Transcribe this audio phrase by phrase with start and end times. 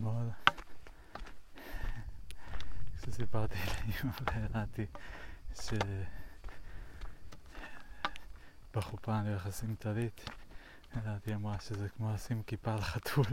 [0.00, 0.30] אתמול,
[2.96, 3.54] כשסיפרתי
[4.04, 4.12] לאמא
[4.52, 4.86] והראתי
[8.72, 10.30] שבחופה אני הולך לשים טלית,
[11.04, 13.24] ראתי אמרה שזה כמו לשים כיפה על חתול.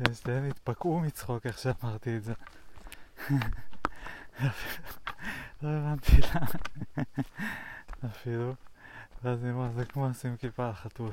[0.00, 2.34] ושתיהם התפקעו מצחוק איך שאמרתי את זה.
[5.62, 6.46] לא הבנתי למה.
[8.06, 8.54] אפילו.
[9.22, 11.12] ואז היא אמרה, זה כמו לשים כיפה על חתול.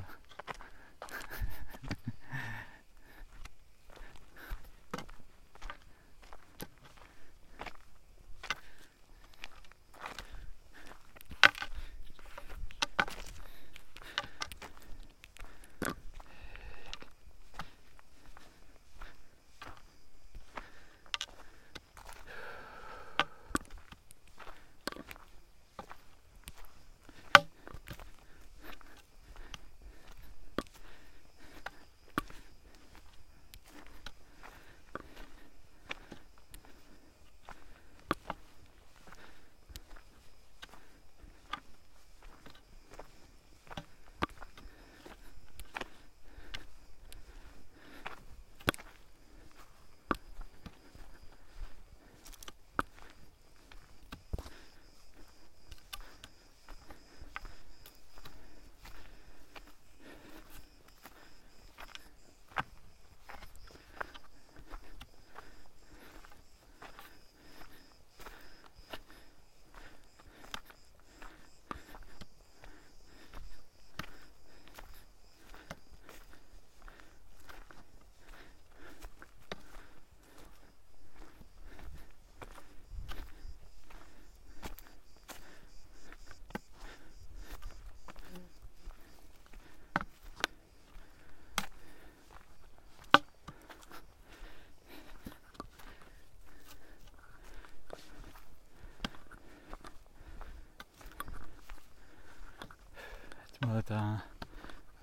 [103.86, 103.92] את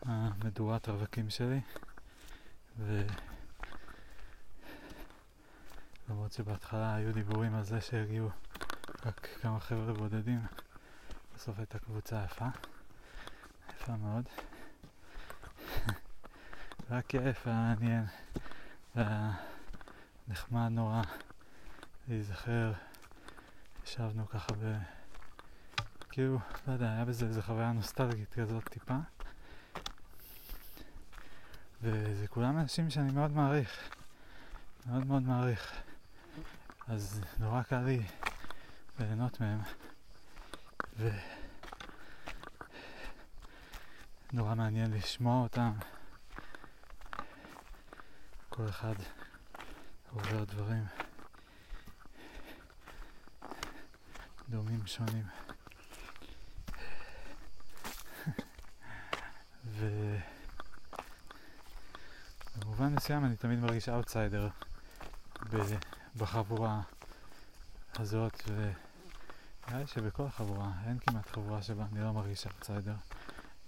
[0.02, 1.60] המדורת רווקים שלי.
[2.78, 3.02] ו...
[6.08, 8.28] למרות שבהתחלה היו דיבורים על זה שהגיעו
[9.06, 10.40] רק כמה חבר'ה בודדים
[11.36, 12.46] בסוף הייתה קבוצה יפה.
[13.74, 14.24] יפה מאוד.
[17.08, 18.04] כיף, היה מעניין
[20.28, 21.02] נחמד נורא
[22.08, 22.72] להיזכר.
[23.84, 24.78] ישבנו ככה ב...
[26.12, 28.96] כאילו, לא יודע, היה בזה איזה חוויה נוסטלגית כזאת טיפה.
[31.82, 33.90] וזה כולם אנשים שאני מאוד מעריך,
[34.86, 35.82] מאוד מאוד מעריך.
[36.88, 38.02] אז נורא קל לי
[38.98, 39.58] ליהנות מהם.
[44.32, 45.72] ונורא מעניין לשמוע אותם.
[48.48, 48.94] כל אחד
[50.10, 50.84] עובר דברים
[54.48, 55.41] דומים שונים.
[62.56, 64.48] ובמובן מסוים אני תמיד מרגיש אאוטסיידר
[66.16, 66.80] בחבורה
[67.94, 72.94] הזאת, ונראה לי שבכל חבורה, אין כמעט חבורה שבה אני לא מרגיש אאוטסיידר.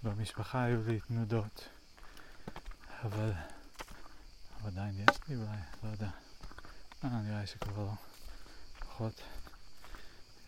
[0.03, 1.69] במשפחה היו לי תנודות,
[3.03, 3.31] אבל,
[4.65, 6.09] עדיין יש לי אולי, לא יודע.
[7.03, 7.91] אה, נראה לי שכבר לא,
[8.79, 9.21] פחות.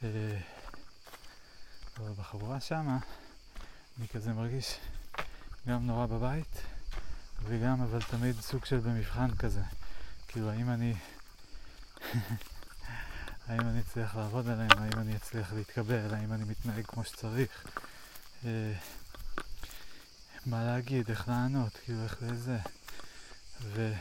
[0.03, 0.39] אה,
[1.97, 2.97] אבל בחבורה שמה
[3.99, 4.79] אני כזה מרגיש
[5.67, 6.61] גם נורא בבית,
[7.44, 9.61] וגם אבל תמיד סוג של במבחן כזה.
[10.28, 10.94] כאילו, האם אני...
[13.47, 17.66] האם אני אצליח לעבוד עליהם, האם אני אצליח להתקבל, האם אני מתנהג כמו שצריך.
[18.45, 18.73] אה,
[20.45, 22.57] מה להגיד, איך לענות, כאילו, איך לזה.
[23.61, 23.94] ו...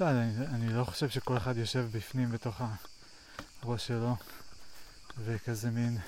[0.00, 2.60] לא, אני, אני לא חושב שכל אחד יושב בפנים בתוך
[3.62, 4.16] הראש שלו,
[5.24, 5.98] וכזה מין...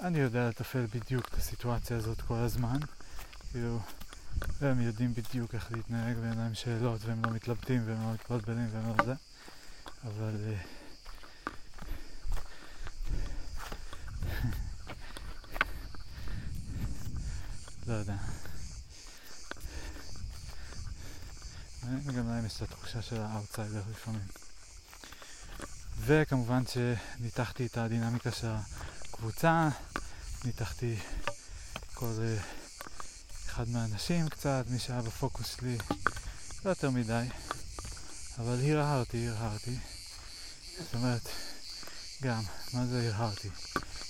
[0.00, 2.78] אני יודע לתפעל בדיוק את הסיטואציה הזאת כל הזמן.
[3.50, 3.80] כאילו,
[4.60, 8.96] והם יודעים בדיוק איך להתנהג ואין להם שאלות והם לא מתלבטים והם לא מתבלבלים והם
[8.98, 9.14] לא זה.
[10.04, 10.36] אבל...
[10.46, 10.56] אה,
[17.86, 18.16] לא יודע.
[22.16, 24.26] גם להם יש את התחושה של האאוטסיידר לפעמים.
[26.00, 28.48] וכמובן שניתחתי את הדינמיקה של
[29.12, 29.68] הקבוצה,
[30.46, 30.96] ניתחתי
[31.94, 32.36] כל אה,
[33.46, 35.78] אחד מהאנשים קצת, מי שהיה בפוקוס שלי,
[36.64, 37.26] לא יותר מדי,
[38.38, 39.76] אבל הרהרתי, הרהרתי.
[40.78, 41.28] זאת אומרת,
[42.22, 43.48] גם, מה זה הרהרתי?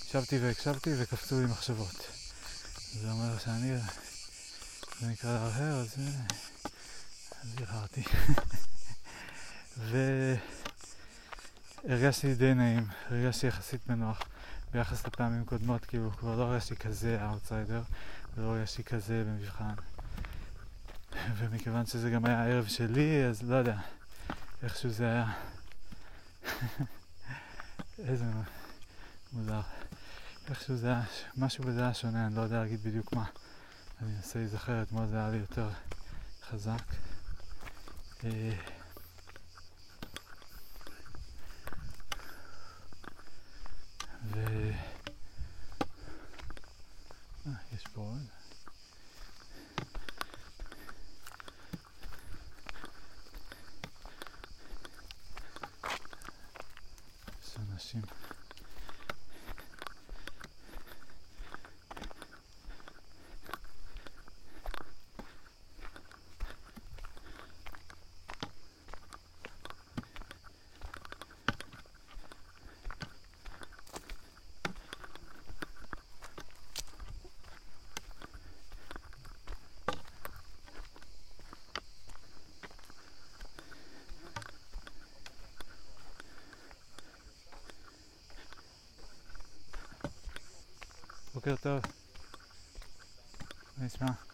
[0.07, 2.07] ישבתי והקשבתי וקפצו לי מחשבות.
[2.93, 3.77] זה אומר שאני
[4.99, 5.95] זה נקרא להרהר, אז
[7.57, 8.03] הרהרתי.
[11.87, 14.19] והרגשתי די נעים, הרגשתי יחסית בנוח
[14.71, 17.81] ביחס לפעמים קודמות, כאילו כבר לא הרגשתי כזה אאוטסיידר,
[18.37, 19.73] ולא הרגשתי כזה במבחן.
[21.37, 23.77] ומכיוון שזה גם היה הערב שלי, אז לא יודע,
[24.63, 25.33] איכשהו זה היה...
[28.07, 28.25] איזה
[29.33, 29.61] מוזר.
[30.49, 31.03] איכשהו זה היה,
[31.37, 33.25] משהו בזה היה שונה, אני לא יודע להגיד בדיוק מה.
[34.01, 35.69] אני אנסה להיזכר, אתמול זה היה לי יותר
[36.49, 36.83] חזק.
[38.23, 38.51] אה,
[44.33, 44.39] ו...
[47.47, 48.27] אה, יש פה עוד.
[57.43, 58.01] יש אנשים.
[91.47, 91.81] בוקר טוב.
[93.77, 94.07] מה נשמע?
[94.07, 94.26] מאוד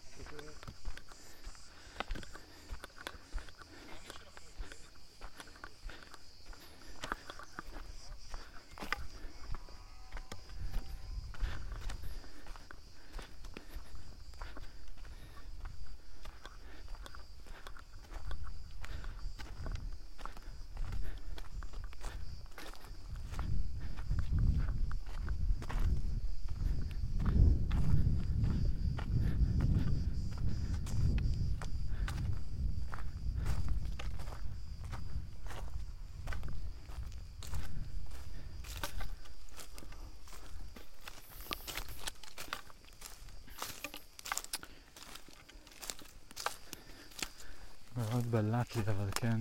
[48.34, 49.40] בלט לי, אבל כן,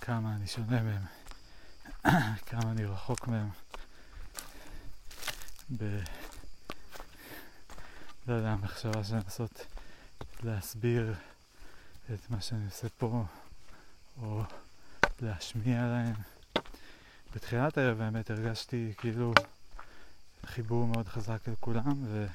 [0.00, 1.02] כמה אני שונה מהם,
[2.50, 3.48] כמה אני רחוק מהם.
[5.78, 5.98] ב...
[8.26, 9.66] לא יודע, המחשבה של לנסות
[10.42, 11.14] להסביר
[12.14, 13.24] את מה שאני עושה פה,
[14.22, 14.42] או
[15.20, 16.14] להשמיע להם.
[17.34, 19.34] בתחילת הערב באמת הרגשתי כאילו
[20.46, 22.26] חיבור מאוד חזק לכולם, ו...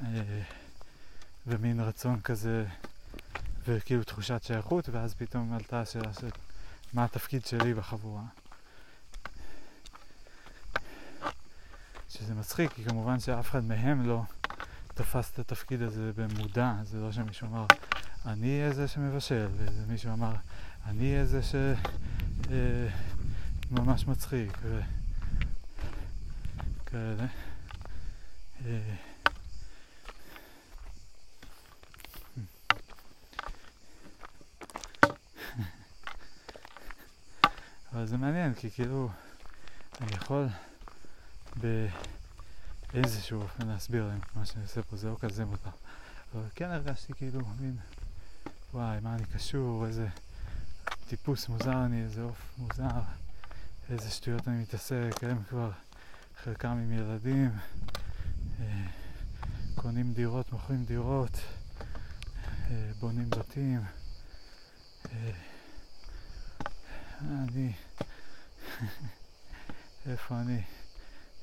[0.00, 0.42] אה,
[1.46, 2.66] ומין רצון כזה
[3.66, 6.28] וכאילו תחושת שייכות, ואז פתאום עלתה השאלה של
[6.92, 8.22] מה התפקיד שלי בחבורה.
[12.08, 14.22] שזה מצחיק, כי כמובן שאף אחד מהם לא
[14.94, 17.66] תפס את התפקיד הזה במודע, זה לא שמישהו אמר,
[18.26, 20.32] אני אהיה זה שמבשל, וזה מישהו אמר,
[20.86, 21.40] אני אהיה זה
[23.70, 24.58] שממש אה, מצחיק,
[26.84, 27.26] וכאלה.
[28.64, 28.94] אה,
[37.92, 38.16] אבל זה
[38.52, 39.08] מעניין, כי כאילו,
[40.00, 40.46] אני יכול
[42.92, 45.70] באיזשהו אופן להסביר להם מה שאני עושה פה, זה לא כזה מותר.
[46.34, 47.76] אבל כן הרגשתי כאילו, מין,
[48.74, 50.08] וואי, מה אני קשור, איזה
[51.08, 53.00] טיפוס מוזר אני, איזה עוף מוזר,
[53.90, 55.70] איזה שטויות אני מתעסק, הם כבר
[56.44, 57.50] חלקם עם ילדים,
[58.60, 58.86] אה,
[59.74, 61.40] קונים דירות, מוכרים דירות,
[62.70, 63.80] אה, בונים בתים.
[65.12, 65.30] אה,
[67.22, 67.72] אני...
[70.06, 70.62] איפה אני?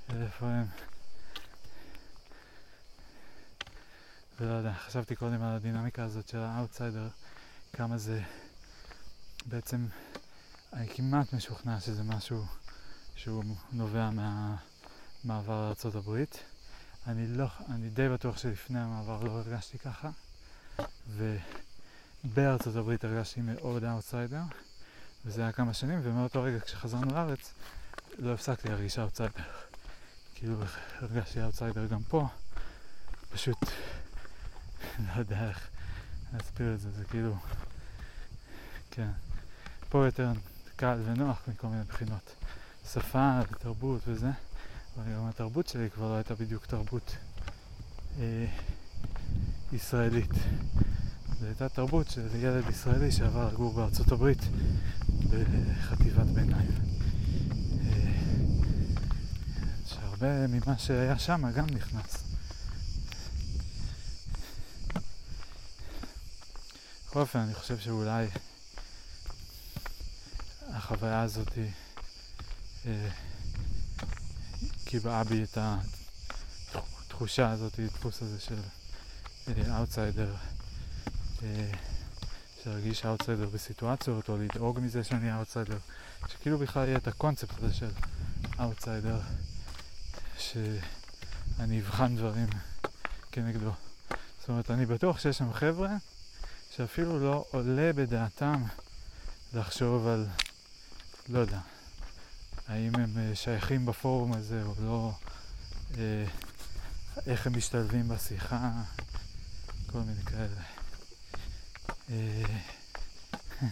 [0.10, 0.66] איפה הם?
[4.40, 7.08] ולא יודע, חשבתי קודם על הדינמיקה הזאת של האאוטסיידר,
[7.74, 8.22] כמה זה
[9.46, 9.88] בעצם,
[10.74, 12.46] אני כמעט משוכנע שזה משהו
[13.16, 16.24] שהוא נובע מהמעבר לארה"ב.
[17.08, 20.10] אני לא, אני די בטוח שלפני המעבר לא הרגשתי ככה,
[22.24, 24.42] ובארצות הברית הרגשתי מאוד אאוטסיידר.
[25.26, 27.54] וזה היה כמה שנים, ומאותו רגע כשחזרנו לארץ,
[28.20, 29.44] לא הפסקתי להרגיש אאוטסיידר.
[30.36, 30.56] כאילו
[31.00, 32.28] הרגשתי אאוטסיידר גם פה,
[33.34, 33.58] פשוט
[35.08, 35.70] לא יודע איך
[36.34, 37.36] להסביר את זה, זה כאילו,
[38.92, 39.10] כן,
[39.90, 40.32] פה יותר
[40.76, 42.36] קל ונוח מכל מיני בחינות.
[42.94, 44.30] שפה ותרבות וזה,
[44.96, 47.16] אבל גם התרבות שלי כבר לא הייתה בדיוק תרבות
[48.20, 48.46] אה,
[49.72, 50.32] ישראלית.
[51.40, 54.40] זו הייתה תרבות של ילד ישראלי שעבר לגור בארצות הברית
[55.30, 56.72] בחטיבת ביניים.
[57.82, 58.12] אה,
[59.86, 62.24] שהרבה ממה שהיה שם גם נכנס.
[67.08, 68.28] בכל אופן, אני חושב שאולי
[70.70, 71.58] החוויה הזאת
[72.86, 73.10] אה,
[74.86, 75.58] קיבעה בי את
[76.74, 78.62] התחושה הזאת, הדפוס הזה של
[79.72, 80.36] אאוטסיידר,
[81.44, 81.72] אה,
[82.70, 85.78] להרגיש אאוטסיידר בסיטואציות, או לדאוג מזה שאני אאוטסיידר,
[86.28, 87.90] שכאילו בכלל יהיה את הקונספט הזה של
[88.60, 89.20] אאוטסיידר,
[90.38, 92.48] שאני אבחן דברים
[93.32, 93.72] כנגדו.
[94.40, 95.90] זאת אומרת, אני בטוח שיש שם חבר'ה
[96.76, 98.64] שאפילו לא עולה בדעתם
[99.54, 100.28] לחשוב על,
[101.30, 101.60] לא יודע,
[102.68, 105.12] האם הם אה, שייכים בפורום הזה או לא,
[105.98, 106.26] אה,
[107.26, 108.72] איך הם משתלבים בשיחה,
[109.92, 110.79] כל מיני כאלה.
[112.10, 112.44] אה,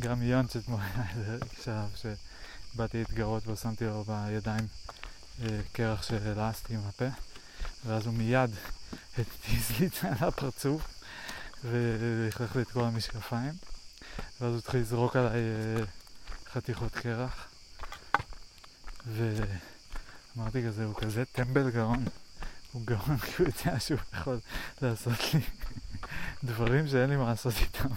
[0.00, 4.66] גם יונץ' אתמול היה עכשיו שבאתי להתגרות בו, שמתי לו בידיים
[5.72, 7.08] קרח שלעסתי עם הפה,
[7.86, 8.50] ואז הוא מיד
[9.18, 10.82] התיז לי את זה על הפרצוף
[11.64, 13.54] ולכלך לי את כל המשקפיים,
[14.40, 15.40] ואז הוא התחיל לזרוק עליי
[16.52, 17.48] חתיכות קרח,
[19.06, 22.04] ואמרתי כזה, הוא כזה טמבל גאון.
[22.72, 24.40] הוא גאון כי הוא יודע שהוא יכול
[24.82, 25.40] לעשות לי
[26.52, 27.88] דברים שאין לי מה לעשות איתם.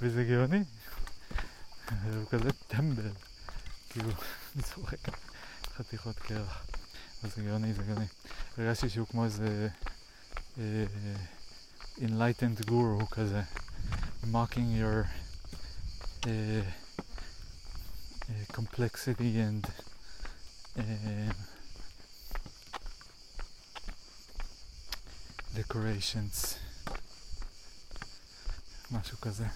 [0.00, 0.64] וזה גאוני.
[2.14, 3.10] הוא כזה טמבל.
[3.90, 4.10] כאילו,
[4.54, 5.08] זורק
[5.76, 6.64] חתיכות קרח.
[7.22, 8.06] אז זה גאוני, זה גאוני.
[8.58, 9.68] הרגשתי שהוא כמו איזה
[10.56, 10.58] uh,
[11.98, 13.42] enlightened guru כזה.
[14.26, 15.08] mocking your
[16.26, 16.62] uh, uh,
[18.52, 19.66] complexity and
[20.78, 20.82] uh,
[25.56, 26.56] decorations,
[28.90, 29.46] משהו כזה.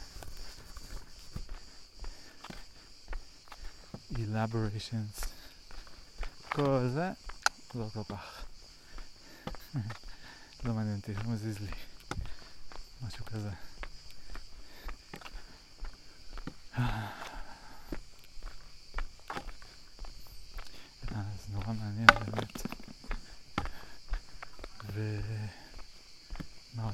[4.13, 5.27] elaborations,
[6.49, 7.11] כל זה,
[7.75, 8.45] לא כל כך.
[10.65, 11.71] לא מעניין אותי, מזיז לי.
[13.03, 13.51] משהו כזה.
[21.53, 22.63] נורא מעניין באמת.
[24.93, 25.60] ומה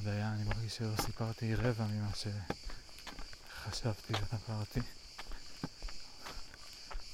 [0.07, 0.33] עוד היה?
[0.33, 4.81] אני מרגיש שלא סיפרתי רבע ממה שחשבתי ועברתי.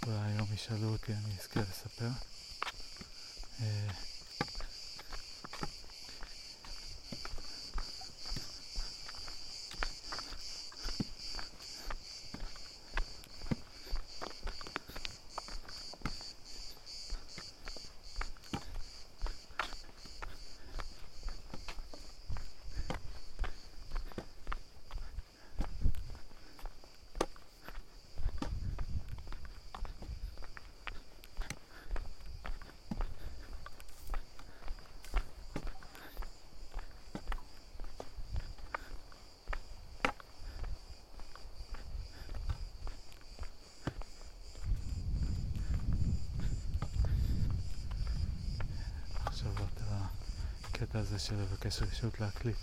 [0.06, 2.08] אולי היום ישאלו אותי, אני אזכה לספר.
[3.60, 3.88] אה,
[50.92, 52.56] הקטע הזה של לבקש רשות להקליט.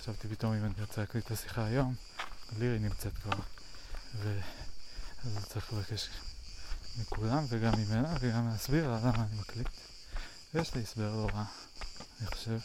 [0.00, 1.94] חשבתי פתאום אם אני רוצה להקליט את השיחה היום,
[2.58, 3.38] לירי נמצאת כבר,
[4.14, 6.08] ואז צריך לבקש
[6.98, 9.68] מכולם וגם ממנה וגם להסביר לה למה אני מקליט.
[10.54, 11.44] ויש לי הסבר לא רע,
[12.20, 12.58] אני חושב.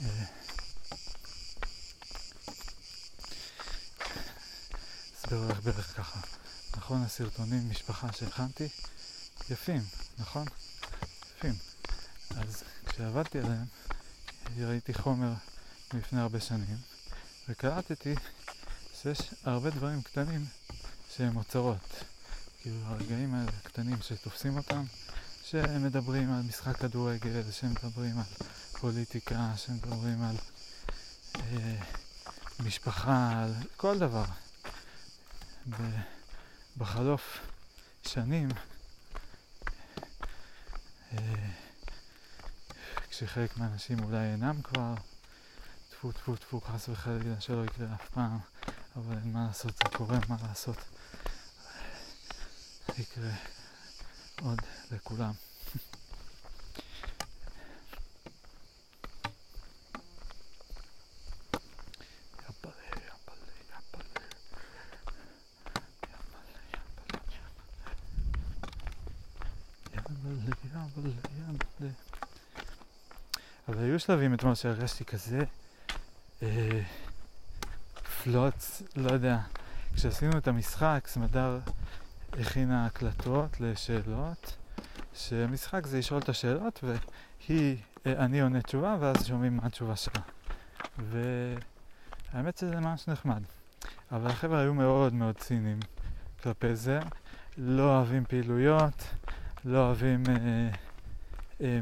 [0.00, 0.24] אה,
[5.16, 6.20] הסבר הולך בערך ככה.
[6.76, 8.68] נכון, הסרטונים משפחה שהכנתי,
[9.50, 9.82] יפים,
[10.18, 10.46] נכון?
[11.36, 11.54] יפים.
[12.30, 13.64] אז כשעבדתי עליהם,
[14.58, 15.32] ראיתי חומר
[15.94, 16.76] מלפני הרבה שנים,
[17.48, 18.14] וקלטתי
[19.02, 20.46] שיש הרבה דברים קטנים
[21.16, 22.04] שהם אוצרות.
[22.62, 24.84] כאילו הרגעים האלה הקטנים שתופסים אותם,
[25.44, 28.24] שמדברים על משחק כדורגל, שמדברים על
[28.80, 30.36] פוליטיקה, שמדברים על
[31.36, 31.76] אה,
[32.60, 34.24] משפחה, על כל דבר.
[36.76, 37.38] בחלוף
[38.06, 38.48] שנים,
[41.12, 41.18] אה,
[43.16, 44.94] כשחלק מהאנשים אולי אינם כבר,
[45.90, 48.38] טפו טפו טפו חס וחלילה שלא יקרה אף פעם,
[48.96, 50.76] אבל אין מה לעשות, זה קורה, מה לעשות.
[52.98, 53.30] יקרה
[54.42, 54.58] עוד
[54.90, 55.32] לכולם.
[73.68, 75.44] אבל היו שלבים אתמול שהרגשתי כזה
[76.42, 76.80] אה,
[78.22, 79.38] פלוץ, לא יודע,
[79.94, 81.58] כשעשינו את המשחק, סמדר
[82.32, 84.56] הכינה הקלטות לשאלות,
[85.14, 90.22] שהמשחק זה לשאול את השאלות והיא, אה, אני עונה תשובה ואז שומעים מה התשובה שלה.
[90.98, 93.42] והאמת שזה ממש נחמד.
[94.12, 95.80] אבל החבר'ה היו מאוד מאוד ציניים
[96.42, 97.00] כלפי זה,
[97.58, 99.04] לא אוהבים פעילויות,
[99.64, 100.68] לא אוהבים אה,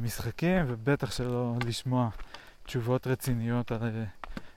[0.03, 2.11] משחקים, ובטח שלא לשמוע
[2.65, 4.05] תשובות רציניות על אה,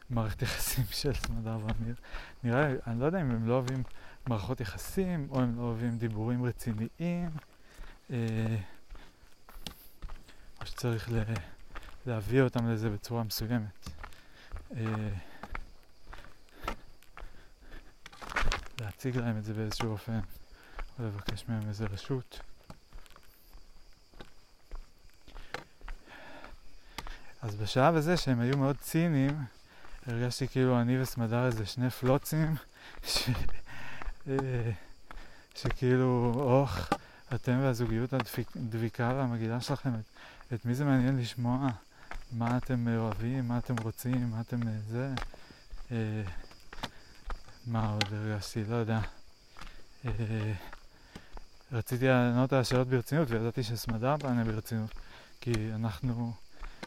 [0.10, 1.96] מערכת יחסים של סמדר ואמיר.
[2.44, 3.84] נראה לי, אני לא יודע אם הם לא אוהבים
[4.28, 7.30] מערכות יחסים, או הם לא אוהבים דיבורים רציניים,
[8.12, 8.58] אה,
[10.62, 11.24] או שצריך ל,
[12.06, 13.90] להביא אותם לזה בצורה מסוימת.
[14.78, 14.84] אה,
[18.82, 20.20] להציג להם את זה באיזשהו אופן,
[21.00, 22.40] או לבקש מהם איזה רשות.
[27.46, 29.38] אז בשלב הזה שהם היו מאוד ציניים,
[30.08, 32.56] הרגשתי כאילו אני וסמדר איזה שני פלוצים,
[33.08, 33.30] ש...
[34.28, 34.72] אה,
[35.56, 36.90] שכאילו, אוח,
[37.36, 38.14] אתם והזוגיות
[38.56, 40.04] הדביקה והמגעילה שלכם, את,
[40.54, 41.70] את מי זה מעניין לשמוע?
[42.32, 45.14] מה אתם אוהבים, מה אתם רוצים, מה אתם אה, זה?
[45.92, 46.24] אה,
[47.68, 48.64] מה עוד הרגשתי?
[48.64, 49.00] לא יודע.
[50.06, 50.12] אה,
[51.72, 54.92] רציתי לענות על השאלות ברצינות וידעתי שסמדר תענה ברצינות
[55.42, 56.34] כי אנחנו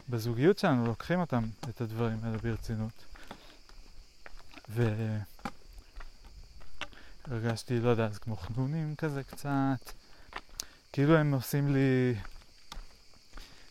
[0.09, 3.05] בזוגיות שלנו לוקחים אותם, את הדברים האלה ברצינות.
[7.27, 9.91] והרגשתי, לא יודע, אז כמו חנונים כזה קצת,
[10.93, 12.15] כאילו הם עושים לי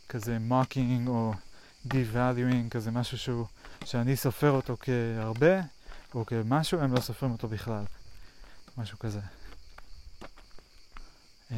[0.08, 1.34] כזה מוקינג או
[1.88, 3.46] devaluing, כזה משהו שהוא,
[3.84, 5.60] שאני סופר אותו כהרבה
[6.14, 7.84] או כמשהו, הם לא סופרים אותו בכלל.
[8.78, 9.20] משהו כזה.
[11.50, 11.56] אה,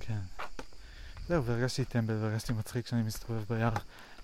[0.00, 0.20] כן.
[1.28, 3.72] זהו, והרגשתי טמבל והרגשתי מצחיק כשאני מסתובב ביער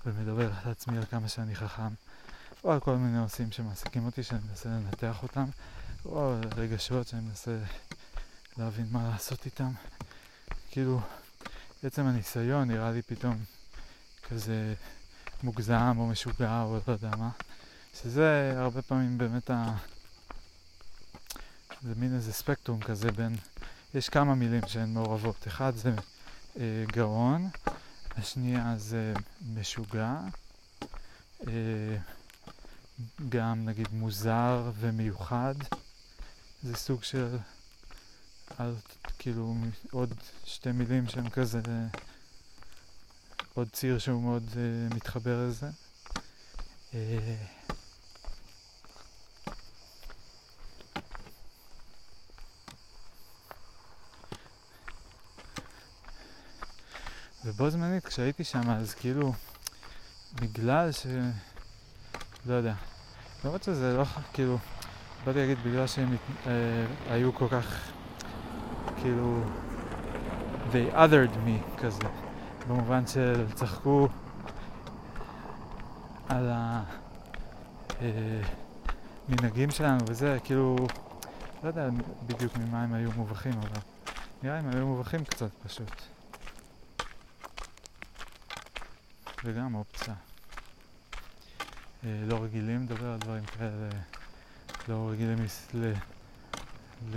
[0.06, 1.88] ומדבר על עצמי על כמה שאני חכם,
[2.64, 5.44] או על כל מיני נושאים שמעסיקים אותי, שאני מנסה לנתח אותם,
[6.04, 7.58] או רגשות שאני מנסה
[8.56, 9.70] להבין מה לעשות איתם.
[10.70, 11.00] כאילו,
[11.82, 13.44] עצם הניסיון נראה לי פתאום
[14.28, 14.74] כזה
[15.42, 17.30] מוגזם או משוגע או לא יודע מה,
[17.94, 19.74] שזה הרבה פעמים באמת ה...
[21.82, 23.36] זה מין איזה ספקטרום כזה בין,
[23.94, 25.90] יש כמה מילים שהן מעורבות, אחד זה
[26.86, 27.50] גאון,
[28.16, 29.14] השנייה זה
[29.54, 30.20] משוגע,
[31.46, 31.96] אה,
[33.28, 35.54] גם נגיד מוזר ומיוחד,
[36.62, 37.36] זה סוג של,
[38.58, 38.74] על,
[39.18, 39.54] כאילו
[39.90, 41.60] עוד שתי מילים שהן כזה,
[43.54, 45.70] עוד ציר שהוא מאוד uh, מתחבר לזה.
[57.44, 59.32] ובו זמנית כשהייתי שם אז כאילו
[60.34, 61.06] בגלל ש...
[62.46, 62.74] לא יודע.
[63.44, 64.58] למרות שזה לא כאילו...
[65.24, 66.52] באתי להגיד בגלל שהם אה,
[67.10, 67.90] היו כל כך
[68.96, 69.44] כאילו
[70.72, 72.02] they othered me כזה
[72.68, 74.08] במובן של צחקו
[76.28, 76.50] על
[79.28, 80.76] המנהגים אה, שלנו וזה כאילו
[81.62, 81.88] לא יודע
[82.26, 83.80] בדיוק ממה הם היו מובכים אבל
[84.42, 86.02] נראה הם היו מובכים קצת פשוט
[89.44, 90.14] וגם אופציה.
[92.04, 93.88] אה, לא רגילים לדבר על דברים כאלה,
[94.88, 95.38] לא רגילים
[95.74, 95.92] ל...
[97.12, 97.16] ל...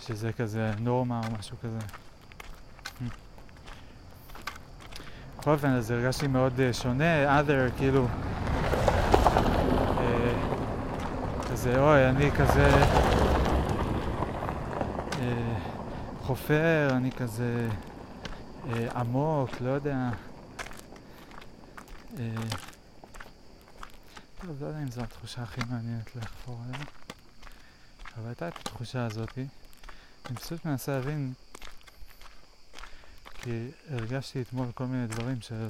[0.00, 1.78] שזה כזה נורמה או משהו כזה.
[5.38, 8.06] בכל אופן, אז הרגשתי מאוד uh, שונה, other, כאילו,
[9.96, 10.00] uh,
[11.50, 12.70] כזה, אוי, אני כזה
[16.22, 17.68] חופר, אני כזה
[18.94, 20.08] עמוק, לא יודע.
[22.18, 22.34] אה,
[24.44, 26.84] לא יודע אם זו התחושה הכי מעניינת לחפור עליה,
[28.16, 29.46] אבל הייתה את התחושה הזאתי.
[30.26, 31.32] אני פשוט מנסה להבין,
[33.34, 35.68] כי הרגשתי אתמול כל מיני דברים של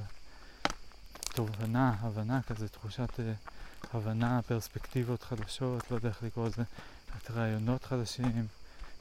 [1.34, 3.22] תובנה, הבנה כזה, תחושת uh,
[3.92, 6.62] הבנה, פרספקטיבות חדשות, לא יודע איך לקרוא לזה,
[7.16, 8.46] את רעיונות חדשים,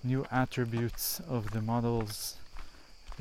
[0.05, 2.37] new attributes of the models.
[3.11, 3.19] Uh,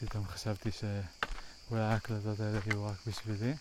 [0.00, 3.54] פתאום חשבתי שאולי ההקלטות האלה יהיו רק בשבילי,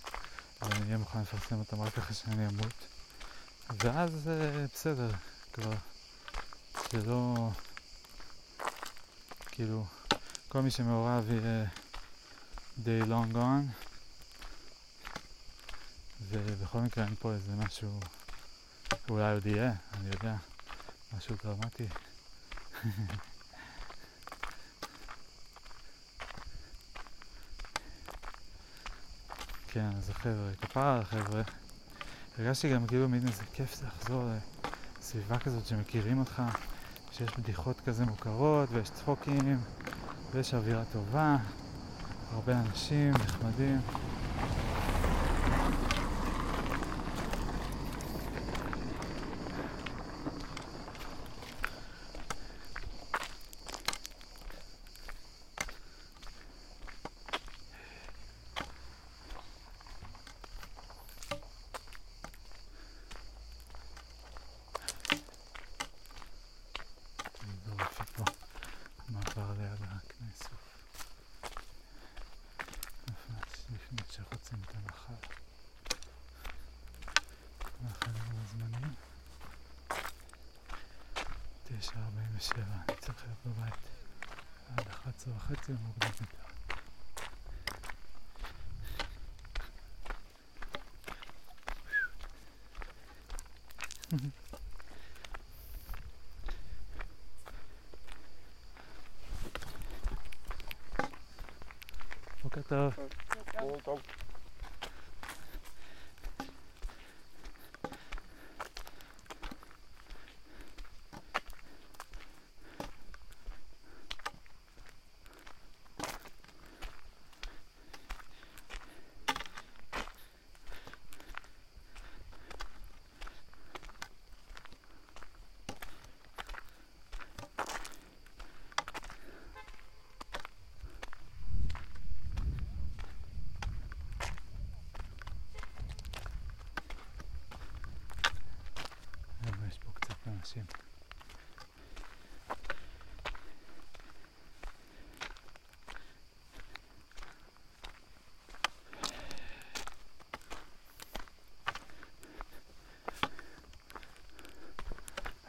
[0.62, 2.88] אבל אני אהיה מוכן לפרסם אותם רק אחרי שאני אמות.
[3.70, 5.12] ואז אה, בסדר,
[5.54, 5.74] כבר
[6.92, 7.50] זה לא...
[9.46, 9.86] כאילו,
[10.48, 11.66] כל מי שמעורב יהיה
[12.78, 13.68] די long gone,
[16.30, 18.00] ובכל מקרה אין פה איזה משהו
[19.10, 20.36] אולי עוד יהיה, אני יודע,
[21.18, 21.88] משהו דרמטי.
[29.68, 31.42] כן, אז החבר'ה, כפרה על החבר'ה.
[32.38, 34.24] הרגשתי גם כאילו מין איזה כיף לחזור
[35.00, 36.42] לסביבה כזאת שמכירים אותך,
[37.12, 39.62] שיש בדיחות כזה מוכרות, ויש צחוקים,
[40.32, 41.38] ויש אווירה טובה,
[42.32, 43.82] הרבה אנשים נחמדים.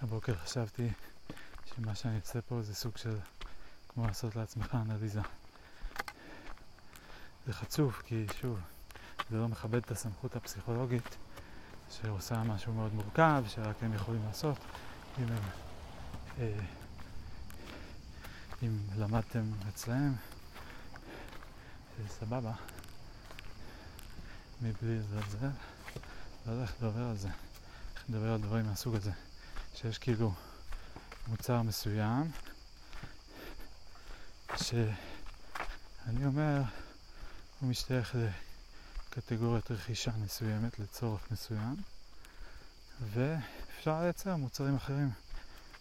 [0.02, 0.88] הבוקר חשבתי
[1.64, 3.18] שמה שאני עושה פה זה סוג של
[3.88, 5.20] כמו לעשות לעצמך אנליזה.
[7.46, 8.60] זה חצוף, כי שוב,
[9.30, 11.16] זה לא מכבד את הסמכות הפסיכולוגית
[11.90, 14.58] שעושה משהו מאוד מורכב, שרק הם יכולים לעשות.
[15.18, 15.42] אם, הם,
[16.38, 16.60] אה,
[18.62, 20.14] אם למדתם אצלהם,
[21.98, 22.52] זה סבבה,
[24.62, 25.46] מבלי לזלזל,
[26.46, 27.28] לא יודע איך לדבר על זה,
[27.94, 29.12] איך לדבר על דברים מהסוג הזה,
[29.80, 30.32] שיש כאילו
[31.28, 32.30] מוצר מסוים,
[34.56, 36.62] שאני אומר,
[37.60, 38.14] הוא משתייך
[39.16, 41.76] לקטגוריית רכישה מסוימת לצורך מסוים,
[43.12, 45.10] ואפשר לייצר מוצרים אחרים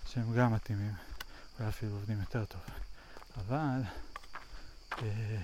[0.07, 0.93] שהם גם מתאימים,
[1.59, 2.61] אולי אפילו עובדים יותר טוב.
[3.37, 3.81] אבל
[5.01, 5.41] אה,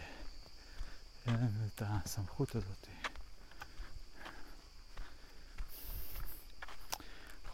[1.26, 2.88] אין את הסמכות הזאת.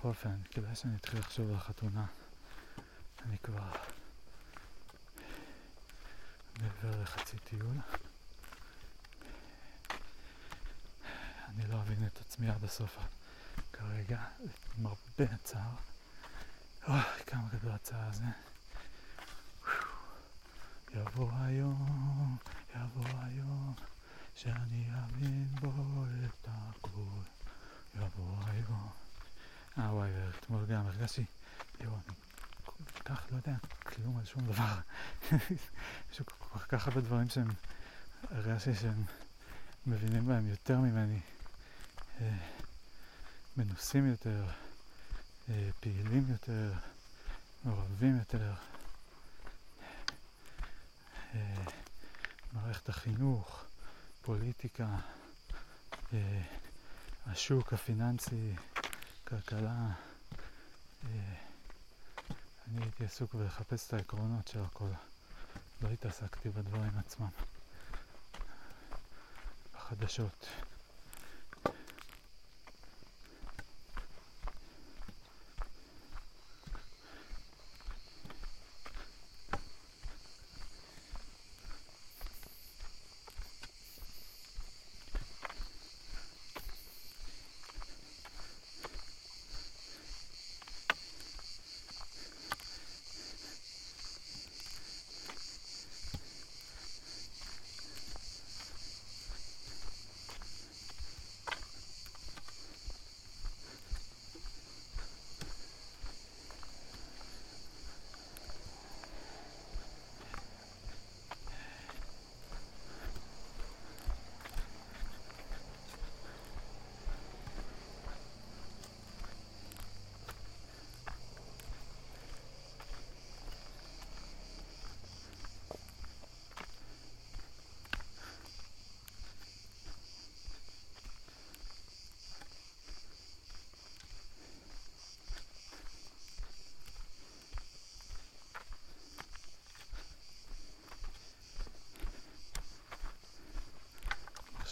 [0.02, 2.06] בכל אופן, כדאי שאני אתחיל לחשוב על החתונה.
[3.26, 3.72] אני כבר
[6.60, 7.78] מעבר לחצי טיול.
[11.50, 12.98] אני לא אבין את עצמי עד הסוף.
[13.74, 14.24] כרגע,
[14.78, 15.76] עם הרבה הצער.
[16.88, 18.24] אוי, כמה גדול הצער הזה.
[20.94, 22.38] יבוא היום,
[22.76, 23.74] יבוא היום,
[24.36, 27.22] שאני אאמין בו את הכל.
[27.96, 29.01] יבוא היום.
[29.78, 31.26] אה וואי, אתמול גם הרגשתי,
[31.80, 32.16] יואו, אני
[32.66, 34.76] כל כך לא יודע כלום על שום דבר.
[36.12, 37.48] יש כל כך הרבה דברים שהם,
[38.32, 39.04] הרגשתי שהם
[39.86, 41.20] מבינים בהם יותר ממני.
[42.22, 42.38] אה,
[43.58, 44.46] מנוסים יותר,
[45.50, 46.74] אה, פעילים יותר,
[47.64, 48.54] מעורבים יותר.
[51.36, 51.64] אה,
[52.54, 53.64] מערכת החינוך,
[54.22, 54.88] פוליטיקה,
[56.14, 56.42] אה,
[57.28, 58.54] השוק הפיננסי,
[59.32, 59.88] כלכלה.
[62.68, 64.90] אני הייתי עסוק בלחפש את העקרונות של הכל.
[65.82, 67.28] לא התעסקתי בדברים עצמם.
[69.76, 70.48] בחדשות.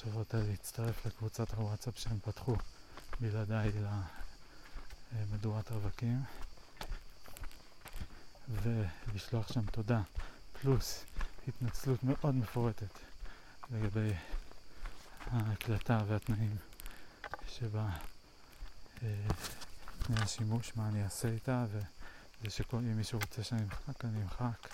[0.09, 2.55] על להצטרף לקבוצת הוואטסאפ שהם פתחו
[3.19, 3.71] בלעדיי
[5.13, 6.23] למדורת רווקים.
[8.49, 10.01] ולשלוח שם תודה
[10.61, 11.03] פלוס
[11.47, 12.99] התנצלות מאוד מפורטת
[13.71, 14.13] לגבי
[15.25, 16.55] ההקלטה והתנאים
[17.47, 17.89] שבה
[19.03, 19.15] אה,
[20.03, 24.69] תנאי השימוש, מה אני אעשה איתה וזה שכל אם מישהו רוצה שאני אמחק אני אמחק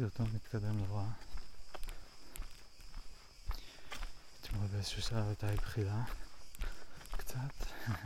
[0.00, 1.02] סרטון מתקדם לא.
[4.40, 6.02] אתמול באיזשהו שלב הייתה לי בחילה,
[7.16, 7.36] קצת,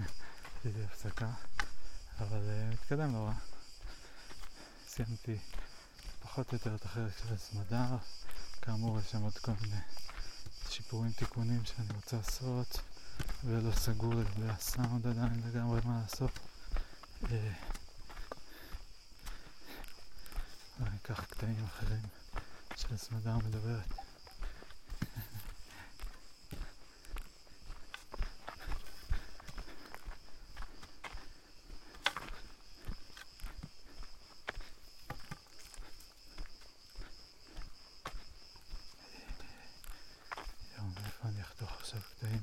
[0.58, 1.30] עשיתי הפסקה,
[2.18, 3.30] אבל uh, מתקדם לא.
[4.88, 5.38] סיימתי
[6.22, 7.96] פחות או יותר את החלק של הסמדר,
[8.62, 9.80] כאמור יש שם עוד כל מיני
[10.68, 12.80] שיפורים, תיקונים שאני רוצה לעשות,
[13.44, 16.38] ולא סגור לגבי הסאונד עדיין לגמרי מה לעשות.
[17.22, 17.28] Uh,
[20.80, 22.02] אני אקח קטעים אחרים
[22.76, 23.84] של סמדר מדברת.
[40.78, 42.40] יום, איפה אני אחתוך עכשיו קטעים?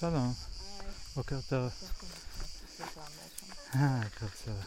[0.00, 0.32] שלום,
[1.16, 1.72] בוקר טוב.
[3.74, 4.60] אה, הכל בסדר.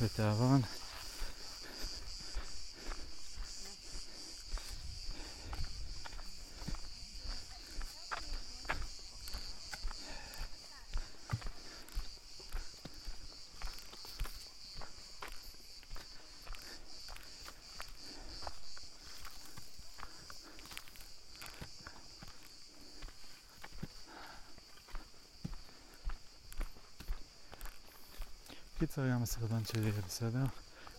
[0.00, 0.62] בתיאבון.
[28.94, 30.44] קיצר, גם הסרטון שלי יהיה בסדר.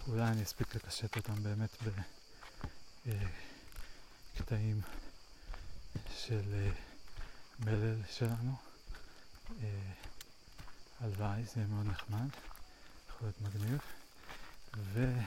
[0.08, 1.70] אולי אני אספיק לקשט אותם באמת
[4.36, 4.82] בקטעים
[6.16, 6.70] של אה,
[7.60, 8.56] מלל שלנו.
[9.64, 9.92] אה,
[11.00, 12.30] הלוואי, זה יהיה מאוד נחמד,
[13.10, 13.80] יכול להיות מגניב.
[14.78, 15.20] ו...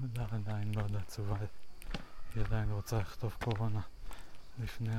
[0.00, 1.36] סמדר עדיין מאוד עצובה,
[2.34, 3.80] היא עדיין רוצה לכתוב קורונה
[4.62, 4.94] לפני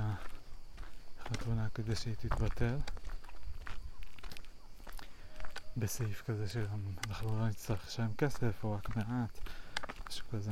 [1.19, 2.77] החתונה כדי שהיא תתבטל
[5.77, 9.39] בסעיף כזה שגם אנחנו לא נצטרך לשלם כסף או רק מעט,
[10.09, 10.51] משהו כזה.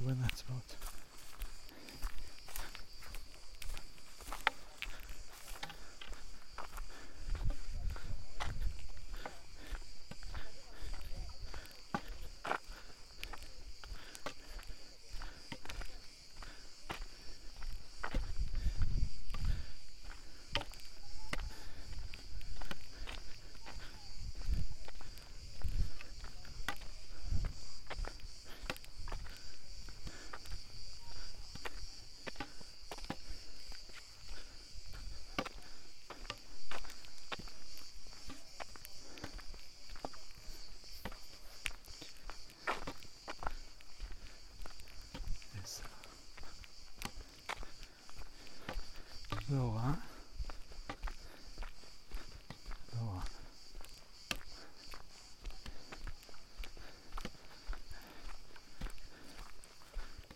[0.00, 0.81] אה,
[49.52, 49.92] לא רע.
[52.92, 53.22] לא רע.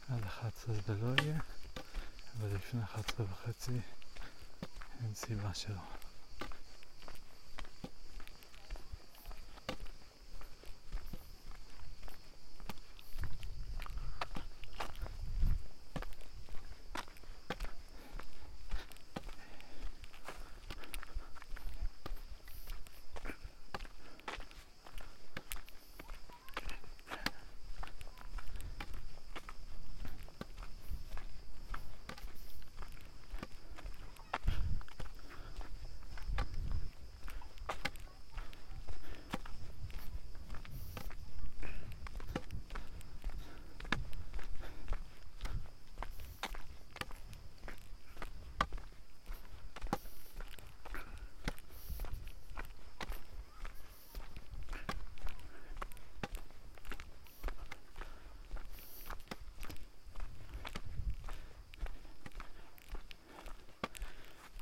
[0.09, 1.39] עד 11 זה לא יהיה,
[2.41, 3.81] אבל לפני 11 וחצי
[5.01, 5.96] אין סיבה שלא.